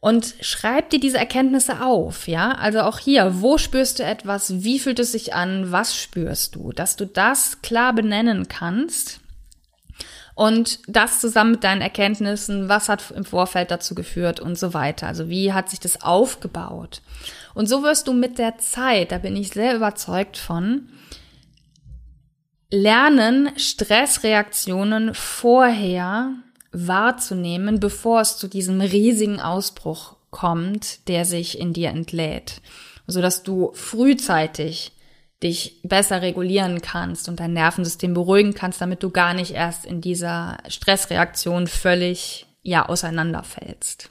Und 0.00 0.34
schreib 0.40 0.90
dir 0.90 0.98
diese 0.98 1.18
Erkenntnisse 1.18 1.82
auf, 1.82 2.26
ja? 2.26 2.52
Also 2.52 2.80
auch 2.80 2.98
hier, 2.98 3.42
wo 3.42 3.58
spürst 3.58 3.98
du 3.98 4.02
etwas? 4.02 4.64
Wie 4.64 4.78
fühlt 4.78 4.98
es 4.98 5.12
sich 5.12 5.34
an? 5.34 5.70
Was 5.70 5.94
spürst 5.94 6.56
du? 6.56 6.72
Dass 6.72 6.96
du 6.96 7.04
das 7.04 7.60
klar 7.60 7.92
benennen 7.92 8.48
kannst. 8.48 9.19
Und 10.40 10.78
das 10.88 11.20
zusammen 11.20 11.50
mit 11.50 11.64
deinen 11.64 11.82
Erkenntnissen, 11.82 12.70
was 12.70 12.88
hat 12.88 13.10
im 13.10 13.26
Vorfeld 13.26 13.70
dazu 13.70 13.94
geführt 13.94 14.40
und 14.40 14.58
so 14.58 14.72
weiter. 14.72 15.06
Also 15.06 15.28
wie 15.28 15.52
hat 15.52 15.68
sich 15.68 15.80
das 15.80 16.00
aufgebaut? 16.00 17.02
Und 17.52 17.68
so 17.68 17.82
wirst 17.82 18.08
du 18.08 18.14
mit 18.14 18.38
der 18.38 18.56
Zeit, 18.56 19.12
da 19.12 19.18
bin 19.18 19.36
ich 19.36 19.50
sehr 19.50 19.76
überzeugt 19.76 20.38
von, 20.38 20.88
lernen, 22.70 23.50
Stressreaktionen 23.58 25.12
vorher 25.12 26.32
wahrzunehmen, 26.72 27.78
bevor 27.78 28.22
es 28.22 28.38
zu 28.38 28.48
diesem 28.48 28.80
riesigen 28.80 29.42
Ausbruch 29.42 30.16
kommt, 30.30 31.06
der 31.06 31.26
sich 31.26 31.58
in 31.58 31.74
dir 31.74 31.90
entlädt, 31.90 32.62
so 33.06 33.20
dass 33.20 33.42
du 33.42 33.72
frühzeitig 33.74 34.92
dich 35.42 35.80
besser 35.82 36.20
regulieren 36.22 36.82
kannst 36.82 37.28
und 37.28 37.40
dein 37.40 37.52
Nervensystem 37.52 38.12
beruhigen 38.12 38.54
kannst, 38.54 38.80
damit 38.80 39.02
du 39.02 39.10
gar 39.10 39.32
nicht 39.34 39.52
erst 39.52 39.86
in 39.86 40.00
dieser 40.00 40.58
Stressreaktion 40.68 41.66
völlig 41.66 42.46
ja 42.62 42.86
auseinanderfällst. 42.86 44.10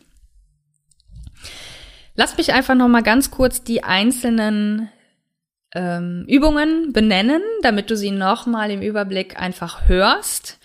Lass 2.15 2.35
mich 2.37 2.51
einfach 2.51 2.75
noch 2.75 2.87
mal 2.87 3.03
ganz 3.03 3.31
kurz 3.31 3.63
die 3.63 3.83
einzelnen 3.83 4.89
ähm, 5.73 6.25
Übungen 6.27 6.91
benennen, 6.93 7.41
damit 7.61 7.91
du 7.91 7.95
sie 7.95 8.11
noch 8.11 8.45
mal 8.45 8.71
im 8.71 8.81
Überblick 8.81 9.39
einfach 9.39 9.87
hörst. 9.87 10.57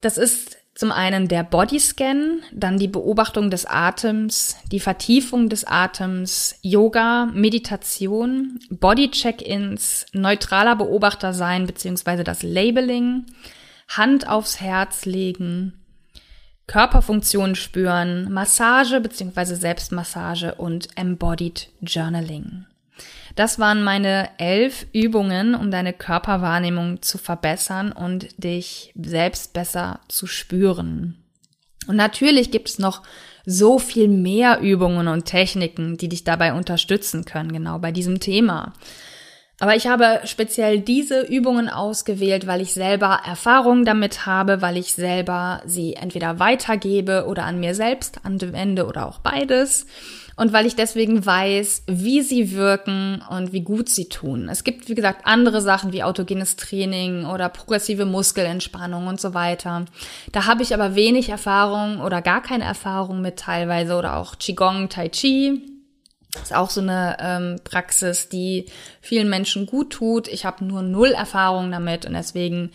Das 0.00 0.18
ist 0.18 0.53
zum 0.74 0.90
einen 0.90 1.28
der 1.28 1.44
Bodyscan, 1.44 2.42
dann 2.52 2.78
die 2.78 2.88
Beobachtung 2.88 3.48
des 3.50 3.64
Atems, 3.64 4.56
die 4.72 4.80
Vertiefung 4.80 5.48
des 5.48 5.64
Atems, 5.64 6.56
Yoga, 6.62 7.26
Meditation, 7.26 8.58
Body-Check-ins, 8.70 10.06
neutraler 10.12 10.74
Beobachter 10.74 11.32
sein 11.32 11.66
bzw. 11.66 12.24
das 12.24 12.42
Labeling, 12.42 13.26
Hand 13.88 14.28
aufs 14.28 14.60
Herz 14.60 15.04
legen, 15.04 15.74
Körperfunktionen 16.66 17.54
spüren, 17.54 18.32
Massage 18.32 19.00
bzw. 19.00 19.54
Selbstmassage 19.54 20.54
und 20.56 20.88
Embodied 20.96 21.68
Journaling. 21.82 22.66
Das 23.34 23.58
waren 23.58 23.82
meine 23.82 24.30
elf 24.38 24.86
Übungen, 24.92 25.54
um 25.54 25.70
deine 25.70 25.92
Körperwahrnehmung 25.92 27.02
zu 27.02 27.18
verbessern 27.18 27.90
und 27.90 28.28
dich 28.42 28.92
selbst 28.94 29.52
besser 29.52 30.00
zu 30.08 30.26
spüren. 30.26 31.16
Und 31.86 31.96
natürlich 31.96 32.50
gibt 32.50 32.68
es 32.68 32.78
noch 32.78 33.02
so 33.44 33.78
viel 33.78 34.08
mehr 34.08 34.60
Übungen 34.60 35.08
und 35.08 35.26
Techniken, 35.26 35.96
die 35.96 36.08
dich 36.08 36.24
dabei 36.24 36.54
unterstützen 36.54 37.24
können, 37.24 37.52
genau 37.52 37.78
bei 37.78 37.92
diesem 37.92 38.20
Thema. 38.20 38.72
Aber 39.64 39.76
ich 39.76 39.86
habe 39.86 40.20
speziell 40.24 40.78
diese 40.78 41.22
Übungen 41.22 41.70
ausgewählt, 41.70 42.46
weil 42.46 42.60
ich 42.60 42.74
selber 42.74 43.20
Erfahrungen 43.26 43.86
damit 43.86 44.26
habe, 44.26 44.60
weil 44.60 44.76
ich 44.76 44.92
selber 44.92 45.62
sie 45.64 45.94
entweder 45.94 46.38
weitergebe 46.38 47.24
oder 47.26 47.44
an 47.44 47.60
mir 47.60 47.74
selbst 47.74 48.26
anwende 48.26 48.84
oder 48.84 49.06
auch 49.06 49.20
beides 49.20 49.86
und 50.36 50.52
weil 50.52 50.66
ich 50.66 50.76
deswegen 50.76 51.24
weiß, 51.24 51.84
wie 51.86 52.20
sie 52.20 52.52
wirken 52.52 53.22
und 53.30 53.54
wie 53.54 53.62
gut 53.62 53.88
sie 53.88 54.10
tun. 54.10 54.50
Es 54.50 54.64
gibt, 54.64 54.90
wie 54.90 54.94
gesagt, 54.94 55.22
andere 55.24 55.62
Sachen 55.62 55.94
wie 55.94 56.02
autogenes 56.02 56.56
Training 56.56 57.24
oder 57.24 57.48
progressive 57.48 58.04
Muskelentspannung 58.04 59.06
und 59.06 59.18
so 59.18 59.32
weiter. 59.32 59.86
Da 60.32 60.44
habe 60.44 60.62
ich 60.62 60.74
aber 60.74 60.94
wenig 60.94 61.30
Erfahrung 61.30 62.02
oder 62.02 62.20
gar 62.20 62.42
keine 62.42 62.64
Erfahrung 62.64 63.22
mit 63.22 63.38
teilweise 63.38 63.96
oder 63.96 64.18
auch 64.18 64.36
Qigong, 64.38 64.90
Tai 64.90 65.08
Chi. 65.08 65.73
Das 66.34 66.42
ist 66.42 66.54
auch 66.54 66.70
so 66.70 66.80
eine 66.80 67.16
ähm, 67.20 67.60
Praxis, 67.64 68.28
die 68.28 68.66
vielen 69.00 69.30
Menschen 69.30 69.66
gut 69.66 69.90
tut. 69.90 70.28
Ich 70.28 70.44
habe 70.44 70.64
nur 70.64 70.82
null 70.82 71.12
Erfahrung 71.12 71.70
damit 71.70 72.06
und 72.06 72.12
deswegen 72.12 72.70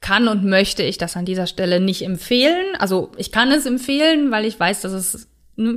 kann 0.00 0.28
und 0.28 0.44
möchte 0.44 0.82
ich 0.82 0.98
das 0.98 1.16
an 1.16 1.24
dieser 1.24 1.46
Stelle 1.46 1.80
nicht 1.80 2.02
empfehlen. 2.02 2.64
Also 2.78 3.10
ich 3.16 3.32
kann 3.32 3.50
es 3.50 3.66
empfehlen, 3.66 4.30
weil 4.30 4.44
ich 4.44 4.58
weiß, 4.58 4.82
dass 4.82 4.92
es 4.92 5.28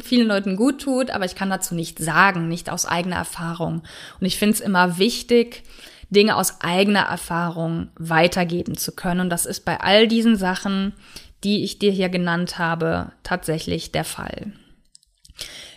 vielen 0.01 0.27
Leuten 0.27 0.55
gut 0.55 0.81
tut, 0.81 1.09
aber 1.11 1.25
ich 1.25 1.35
kann 1.35 1.49
dazu 1.49 1.73
nicht 1.73 1.99
sagen, 1.99 2.47
nicht 2.47 2.69
aus 2.69 2.85
eigener 2.85 3.15
Erfahrung. 3.15 3.83
Und 4.19 4.25
ich 4.25 4.37
finde 4.37 4.55
es 4.55 4.59
immer 4.59 4.97
wichtig, 4.97 5.63
Dinge 6.09 6.35
aus 6.35 6.61
eigener 6.61 7.03
Erfahrung 7.03 7.89
weitergeben 7.97 8.75
zu 8.75 8.91
können. 8.91 9.21
Und 9.21 9.29
das 9.29 9.45
ist 9.45 9.63
bei 9.63 9.79
all 9.79 10.07
diesen 10.07 10.35
Sachen, 10.35 10.93
die 11.43 11.63
ich 11.63 11.79
dir 11.79 11.91
hier 11.91 12.09
genannt 12.09 12.57
habe, 12.57 13.11
tatsächlich 13.23 13.91
der 13.91 14.03
Fall. 14.03 14.51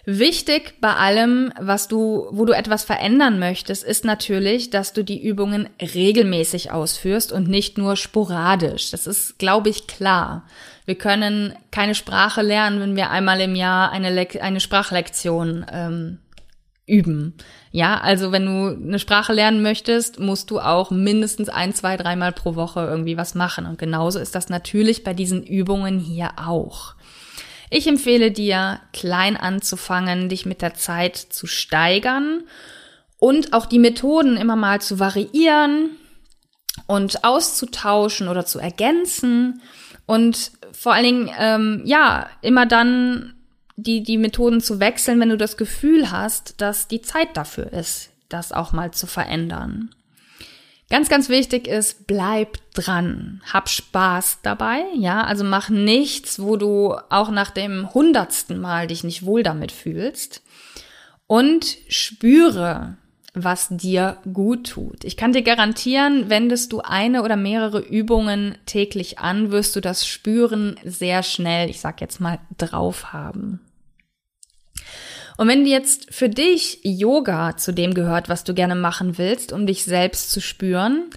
Wichtig 0.04 0.80
bei 0.80 0.94
allem, 0.94 1.52
was 1.60 1.86
du, 1.86 2.26
wo 2.32 2.44
du 2.44 2.52
etwas 2.52 2.82
verändern 2.82 3.38
möchtest, 3.38 3.84
ist 3.84 4.04
natürlich, 4.04 4.70
dass 4.70 4.92
du 4.92 5.04
die 5.04 5.22
Übungen 5.22 5.68
regelmäßig 5.80 6.72
ausführst 6.72 7.30
und 7.30 7.46
nicht 7.48 7.78
nur 7.78 7.96
sporadisch. 7.96 8.90
Das 8.90 9.06
ist, 9.06 9.38
glaube 9.38 9.70
ich, 9.70 9.86
klar. 9.86 10.44
Wir 10.86 10.96
können 10.96 11.54
keine 11.70 11.94
Sprache 11.94 12.42
lernen, 12.42 12.80
wenn 12.80 12.96
wir 12.96 13.10
einmal 13.10 13.40
im 13.40 13.54
Jahr 13.54 13.92
eine, 13.92 14.12
Le 14.12 14.26
eine 14.40 14.58
Sprachlektion 14.58 15.66
ähm, 15.70 16.18
üben. 16.84 17.34
Ja, 17.70 18.00
also 18.00 18.32
wenn 18.32 18.44
du 18.44 18.76
eine 18.76 18.98
Sprache 18.98 19.32
lernen 19.32 19.62
möchtest, 19.62 20.18
musst 20.18 20.50
du 20.50 20.58
auch 20.58 20.90
mindestens 20.90 21.48
ein, 21.48 21.74
zwei, 21.74 21.96
dreimal 21.96 22.32
pro 22.32 22.56
Woche 22.56 22.80
irgendwie 22.80 23.16
was 23.16 23.36
machen. 23.36 23.66
Und 23.66 23.78
genauso 23.78 24.18
ist 24.18 24.34
das 24.34 24.48
natürlich 24.48 25.04
bei 25.04 25.14
diesen 25.14 25.44
Übungen 25.44 26.00
hier 26.00 26.30
auch. 26.44 26.96
Ich 27.74 27.86
empfehle 27.86 28.30
dir, 28.30 28.80
klein 28.92 29.34
anzufangen, 29.34 30.28
dich 30.28 30.44
mit 30.44 30.60
der 30.60 30.74
Zeit 30.74 31.16
zu 31.16 31.46
steigern 31.46 32.42
und 33.16 33.54
auch 33.54 33.64
die 33.64 33.78
Methoden 33.78 34.36
immer 34.36 34.56
mal 34.56 34.82
zu 34.82 34.98
variieren 34.98 35.92
und 36.86 37.24
auszutauschen 37.24 38.28
oder 38.28 38.44
zu 38.44 38.58
ergänzen 38.58 39.62
und 40.04 40.52
vor 40.72 40.92
allen 40.92 41.04
Dingen, 41.04 41.30
ähm, 41.38 41.80
ja, 41.86 42.28
immer 42.42 42.66
dann 42.66 43.36
die, 43.76 44.02
die 44.02 44.18
Methoden 44.18 44.60
zu 44.60 44.78
wechseln, 44.78 45.18
wenn 45.18 45.30
du 45.30 45.38
das 45.38 45.56
Gefühl 45.56 46.10
hast, 46.10 46.60
dass 46.60 46.88
die 46.88 47.00
Zeit 47.00 47.38
dafür 47.38 47.72
ist, 47.72 48.10
das 48.28 48.52
auch 48.52 48.72
mal 48.72 48.90
zu 48.90 49.06
verändern. 49.06 49.94
Ganz, 50.92 51.08
ganz 51.08 51.30
wichtig 51.30 51.68
ist, 51.68 52.06
bleib 52.06 52.58
dran. 52.74 53.40
Hab 53.50 53.70
Spaß 53.70 54.40
dabei, 54.42 54.82
ja. 54.94 55.24
Also 55.24 55.42
mach 55.42 55.70
nichts, 55.70 56.38
wo 56.38 56.58
du 56.58 56.94
auch 57.08 57.30
nach 57.30 57.50
dem 57.50 57.94
hundertsten 57.94 58.60
Mal 58.60 58.88
dich 58.88 59.02
nicht 59.02 59.24
wohl 59.24 59.42
damit 59.42 59.72
fühlst. 59.72 60.42
Und 61.26 61.78
spüre, 61.88 62.98
was 63.32 63.68
dir 63.70 64.18
gut 64.34 64.68
tut. 64.68 65.04
Ich 65.04 65.16
kann 65.16 65.32
dir 65.32 65.40
garantieren, 65.40 66.28
wendest 66.28 66.74
du 66.74 66.82
eine 66.82 67.22
oder 67.22 67.36
mehrere 67.36 67.80
Übungen 67.80 68.58
täglich 68.66 69.18
an, 69.18 69.50
wirst 69.50 69.74
du 69.74 69.80
das 69.80 70.06
Spüren 70.06 70.78
sehr 70.84 71.22
schnell, 71.22 71.70
ich 71.70 71.80
sag 71.80 72.02
jetzt 72.02 72.20
mal, 72.20 72.38
drauf 72.58 73.14
haben. 73.14 73.60
Und 75.36 75.48
wenn 75.48 75.66
jetzt 75.66 76.12
für 76.14 76.28
dich 76.28 76.80
Yoga 76.82 77.56
zu 77.56 77.72
dem 77.72 77.94
gehört, 77.94 78.28
was 78.28 78.44
du 78.44 78.54
gerne 78.54 78.74
machen 78.74 79.18
willst, 79.18 79.52
um 79.52 79.66
dich 79.66 79.84
selbst 79.84 80.30
zu 80.30 80.40
spüren, 80.40 81.10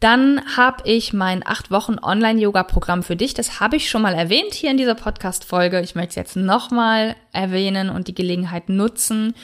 dann 0.00 0.40
habe 0.56 0.88
ich 0.88 1.12
mein 1.12 1.46
acht 1.46 1.70
Wochen 1.70 1.98
Online-Yoga-Programm 2.00 3.02
für 3.02 3.16
dich. 3.16 3.34
Das 3.34 3.60
habe 3.60 3.76
ich 3.76 3.90
schon 3.90 4.00
mal 4.00 4.14
erwähnt 4.14 4.54
hier 4.54 4.70
in 4.70 4.78
dieser 4.78 4.94
Podcast-Folge. 4.94 5.80
Ich 5.82 5.94
möchte 5.94 6.10
es 6.10 6.16
jetzt 6.16 6.36
nochmal 6.36 7.16
erwähnen 7.32 7.90
und 7.90 8.08
die 8.08 8.14
Gelegenheit 8.14 8.70
nutzen. 8.70 9.34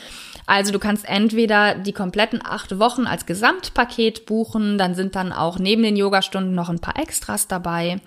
Also 0.46 0.72
du 0.72 0.78
kannst 0.78 1.06
entweder 1.06 1.74
die 1.74 1.92
kompletten 1.92 2.40
acht 2.42 2.78
Wochen 2.78 3.06
als 3.06 3.26
Gesamtpaket 3.26 4.26
buchen, 4.26 4.78
dann 4.78 4.94
sind 4.94 5.14
dann 5.14 5.32
auch 5.32 5.58
neben 5.58 5.82
den 5.82 5.96
Yogastunden 5.96 6.54
noch 6.54 6.70
ein 6.70 6.78
paar 6.78 6.98
Extras 6.98 7.48
dabei. 7.48 8.00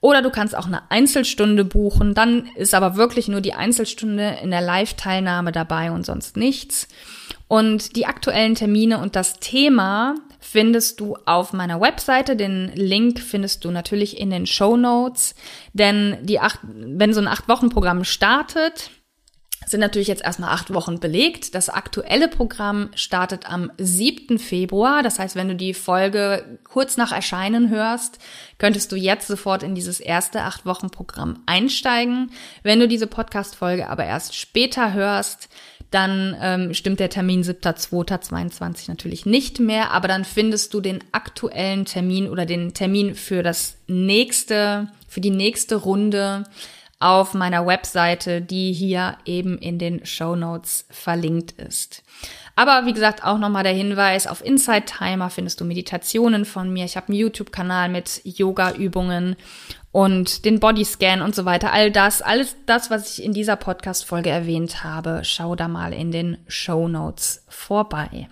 Oder 0.00 0.22
du 0.22 0.30
kannst 0.30 0.56
auch 0.56 0.66
eine 0.66 0.90
Einzelstunde 0.90 1.64
buchen, 1.64 2.14
dann 2.14 2.46
ist 2.54 2.74
aber 2.74 2.96
wirklich 2.96 3.28
nur 3.28 3.40
die 3.40 3.54
Einzelstunde 3.54 4.38
in 4.42 4.50
der 4.50 4.60
Live-Teilnahme 4.60 5.52
dabei 5.52 5.90
und 5.90 6.04
sonst 6.04 6.36
nichts. 6.36 6.88
Und 7.48 7.96
die 7.96 8.06
aktuellen 8.06 8.54
Termine 8.54 8.98
und 8.98 9.16
das 9.16 9.38
Thema 9.38 10.14
findest 10.40 11.00
du 11.00 11.16
auf 11.26 11.52
meiner 11.52 11.80
Webseite. 11.80 12.36
Den 12.36 12.72
Link 12.74 13.20
findest 13.20 13.64
du 13.64 13.70
natürlich 13.70 14.18
in 14.18 14.30
den 14.30 14.46
Show 14.46 14.76
Notes. 14.76 15.34
Denn 15.72 16.18
die 16.22 16.40
acht, 16.40 16.60
wenn 16.62 17.12
so 17.12 17.20
ein 17.20 17.28
Acht-Wochen-Programm 17.28 18.04
startet, 18.04 18.90
sind 19.64 19.80
natürlich 19.80 20.08
jetzt 20.08 20.22
erstmal 20.22 20.50
acht 20.50 20.72
Wochen 20.72 21.00
belegt. 21.00 21.54
Das 21.54 21.68
aktuelle 21.68 22.28
Programm 22.28 22.90
startet 22.94 23.50
am 23.50 23.72
7. 23.78 24.38
Februar. 24.38 25.02
Das 25.02 25.18
heißt, 25.18 25.34
wenn 25.34 25.48
du 25.48 25.56
die 25.56 25.74
Folge 25.74 26.58
kurz 26.64 26.96
nach 26.96 27.10
Erscheinen 27.10 27.70
hörst, 27.70 28.18
könntest 28.58 28.92
du 28.92 28.96
jetzt 28.96 29.26
sofort 29.26 29.62
in 29.62 29.74
dieses 29.74 29.98
erste 29.98 30.42
acht 30.42 30.66
Wochen 30.66 30.90
Programm 30.90 31.42
einsteigen. 31.46 32.30
Wenn 32.62 32.78
du 32.78 32.86
diese 32.86 33.06
Podcast-Folge 33.06 33.88
aber 33.88 34.04
erst 34.04 34.36
später 34.36 34.92
hörst, 34.92 35.48
dann 35.90 36.36
ähm, 36.40 36.74
stimmt 36.74 37.00
der 37.00 37.10
Termin 37.10 37.42
7.2.22 37.42 38.88
natürlich 38.88 39.24
nicht 39.24 39.60
mehr, 39.60 39.92
aber 39.92 40.08
dann 40.08 40.24
findest 40.24 40.74
du 40.74 40.80
den 40.80 41.02
aktuellen 41.12 41.84
Termin 41.84 42.28
oder 42.28 42.44
den 42.44 42.74
Termin 42.74 43.14
für 43.14 43.42
das 43.42 43.78
nächste, 43.86 44.88
für 45.08 45.20
die 45.20 45.30
nächste 45.30 45.76
Runde 45.76 46.44
auf 46.98 47.34
meiner 47.34 47.66
Webseite, 47.66 48.40
die 48.40 48.72
hier 48.72 49.18
eben 49.24 49.58
in 49.58 49.78
den 49.78 50.06
Show 50.06 50.34
Notes 50.34 50.86
verlinkt 50.90 51.52
ist. 51.52 52.02
Aber 52.54 52.86
wie 52.86 52.94
gesagt, 52.94 53.22
auch 53.22 53.36
nochmal 53.36 53.64
der 53.64 53.74
Hinweis, 53.74 54.26
auf 54.26 54.42
Inside 54.42 54.86
Timer 54.86 55.28
findest 55.28 55.60
du 55.60 55.64
Meditationen 55.66 56.46
von 56.46 56.72
mir. 56.72 56.86
Ich 56.86 56.96
habe 56.96 57.08
einen 57.08 57.18
YouTube-Kanal 57.18 57.90
mit 57.90 58.22
Yoga-Übungen 58.24 59.36
und 59.92 60.46
den 60.46 60.58
Bodyscan 60.58 61.20
und 61.20 61.34
so 61.34 61.44
weiter. 61.44 61.72
All 61.72 61.90
das, 61.90 62.22
alles 62.22 62.56
das, 62.64 62.90
was 62.90 63.18
ich 63.18 63.24
in 63.24 63.34
dieser 63.34 63.56
Podcast-Folge 63.56 64.30
erwähnt 64.30 64.82
habe, 64.82 65.20
schau 65.22 65.54
da 65.54 65.68
mal 65.68 65.92
in 65.92 66.12
den 66.12 66.38
Show 66.48 66.88
Notes 66.88 67.44
vorbei. 67.48 68.28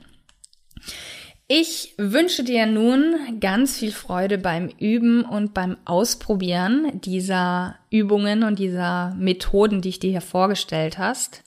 Ich 1.56 1.94
wünsche 1.98 2.42
dir 2.42 2.66
nun 2.66 3.14
ganz 3.38 3.78
viel 3.78 3.92
Freude 3.92 4.38
beim 4.38 4.70
Üben 4.80 5.24
und 5.24 5.54
beim 5.54 5.76
Ausprobieren 5.84 7.00
dieser 7.00 7.76
Übungen 7.90 8.42
und 8.42 8.58
dieser 8.58 9.14
Methoden, 9.14 9.80
die 9.80 9.90
ich 9.90 10.00
dir 10.00 10.10
hier 10.10 10.20
vorgestellt 10.20 10.98
hast. 10.98 11.44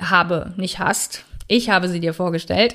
Habe, 0.00 0.54
nicht 0.56 0.78
hast. 0.78 1.26
Ich 1.48 1.68
habe 1.68 1.88
sie 1.88 2.00
dir 2.00 2.14
vorgestellt. 2.14 2.72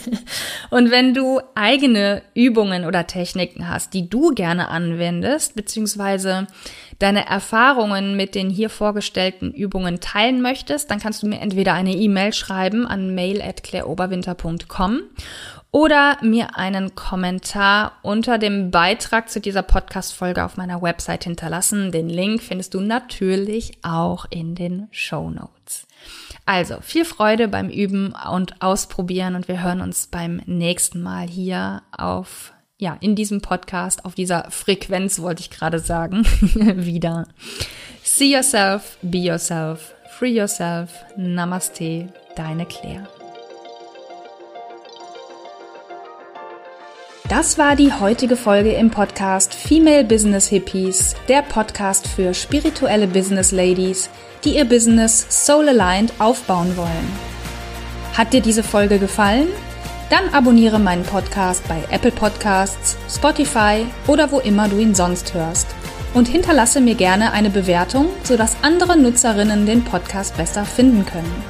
und 0.70 0.90
wenn 0.90 1.14
du 1.14 1.40
eigene 1.54 2.22
Übungen 2.34 2.84
oder 2.84 3.06
Techniken 3.06 3.68
hast, 3.68 3.94
die 3.94 4.10
du 4.10 4.30
gerne 4.30 4.70
anwendest, 4.70 5.54
beziehungsweise 5.54 6.48
deine 6.98 7.28
Erfahrungen 7.28 8.16
mit 8.16 8.34
den 8.34 8.50
hier 8.50 8.70
vorgestellten 8.70 9.52
Übungen 9.52 10.00
teilen 10.00 10.42
möchtest, 10.42 10.90
dann 10.90 10.98
kannst 10.98 11.22
du 11.22 11.28
mir 11.28 11.40
entweder 11.40 11.74
eine 11.74 11.92
E-Mail 11.92 12.32
schreiben 12.32 12.86
an 12.86 13.14
mail@claireoberwinter.com 13.14 15.02
oder 15.70 16.16
mir 16.22 16.56
einen 16.56 16.94
Kommentar 16.94 17.92
unter 18.02 18.38
dem 18.38 18.70
Beitrag 18.70 19.28
zu 19.28 19.40
dieser 19.40 19.62
Podcast-Folge 19.62 20.44
auf 20.44 20.56
meiner 20.56 20.80
Website 20.80 21.24
hinterlassen. 21.24 21.92
Den 21.92 22.08
Link 22.08 22.42
findest 22.42 22.74
du 22.74 22.80
natürlich 22.80 23.78
auch 23.82 24.26
in 24.30 24.54
den 24.54 24.88
Show 24.90 25.30
Notes. 25.30 25.86
Also 26.46 26.80
viel 26.80 27.04
Freude 27.04 27.48
beim 27.48 27.68
Üben 27.68 28.14
und 28.32 28.62
Ausprobieren 28.62 29.34
und 29.34 29.48
wir 29.48 29.62
hören 29.62 29.82
uns 29.82 30.06
beim 30.06 30.40
nächsten 30.46 31.02
Mal 31.02 31.28
hier 31.28 31.82
auf 31.92 32.54
ja, 32.78 32.96
in 33.00 33.16
diesem 33.16 33.40
Podcast, 33.40 34.04
auf 34.04 34.14
dieser 34.14 34.50
Frequenz, 34.50 35.20
wollte 35.20 35.40
ich 35.40 35.50
gerade 35.50 35.80
sagen, 35.80 36.24
wieder. 36.40 37.26
See 38.04 38.32
yourself, 38.32 38.98
be 39.02 39.18
yourself, 39.18 39.94
free 40.16 40.30
yourself. 40.30 40.90
Namaste, 41.16 42.12
deine 42.36 42.66
Claire. 42.66 43.08
Das 47.28 47.58
war 47.58 47.76
die 47.76 47.92
heutige 47.92 48.36
Folge 48.36 48.72
im 48.72 48.90
Podcast 48.90 49.52
Female 49.52 50.02
Business 50.02 50.48
Hippies, 50.48 51.14
der 51.28 51.42
Podcast 51.42 52.08
für 52.08 52.32
spirituelle 52.32 53.06
Business 53.06 53.52
Ladies, 53.52 54.08
die 54.44 54.56
ihr 54.56 54.64
Business 54.64 55.26
soul 55.28 55.68
aligned 55.68 56.10
aufbauen 56.20 56.74
wollen. 56.78 57.12
Hat 58.16 58.32
dir 58.32 58.40
diese 58.40 58.62
Folge 58.62 58.98
gefallen? 58.98 59.48
Dann 60.08 60.32
abonniere 60.32 60.78
meinen 60.78 61.02
Podcast 61.02 61.68
bei 61.68 61.76
Apple 61.90 62.12
Podcasts, 62.12 62.96
Spotify 63.14 63.84
oder 64.06 64.32
wo 64.32 64.38
immer 64.38 64.66
du 64.70 64.78
ihn 64.78 64.94
sonst 64.94 65.34
hörst 65.34 65.66
und 66.14 66.28
hinterlasse 66.28 66.80
mir 66.80 66.94
gerne 66.94 67.32
eine 67.32 67.50
Bewertung, 67.50 68.08
sodass 68.22 68.56
andere 68.62 68.96
Nutzerinnen 68.96 69.66
den 69.66 69.84
Podcast 69.84 70.34
besser 70.38 70.64
finden 70.64 71.04
können. 71.04 71.44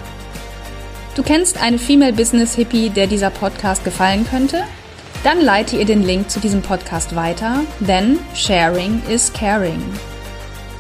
Du 1.14 1.22
kennst 1.22 1.62
eine 1.62 1.78
Female 1.78 2.14
Business 2.14 2.56
Hippie, 2.56 2.90
der 2.90 3.06
dieser 3.06 3.30
Podcast 3.30 3.84
gefallen 3.84 4.26
könnte? 4.28 4.64
Dann 5.24 5.40
leite 5.40 5.76
ihr 5.76 5.84
den 5.84 6.02
Link 6.04 6.30
zu 6.30 6.40
diesem 6.40 6.62
Podcast 6.62 7.16
weiter, 7.16 7.62
denn 7.80 8.18
Sharing 8.34 9.02
is 9.08 9.32
Caring. 9.32 9.82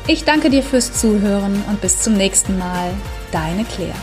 Ich 0.06 0.24
danke 0.24 0.48
dir 0.48 0.62
fürs 0.62 0.92
Zuhören 0.92 1.62
und 1.68 1.80
bis 1.80 2.02
zum 2.02 2.14
nächsten 2.14 2.56
Mal. 2.56 2.90
Deine 3.30 3.64
Claire. 3.64 3.94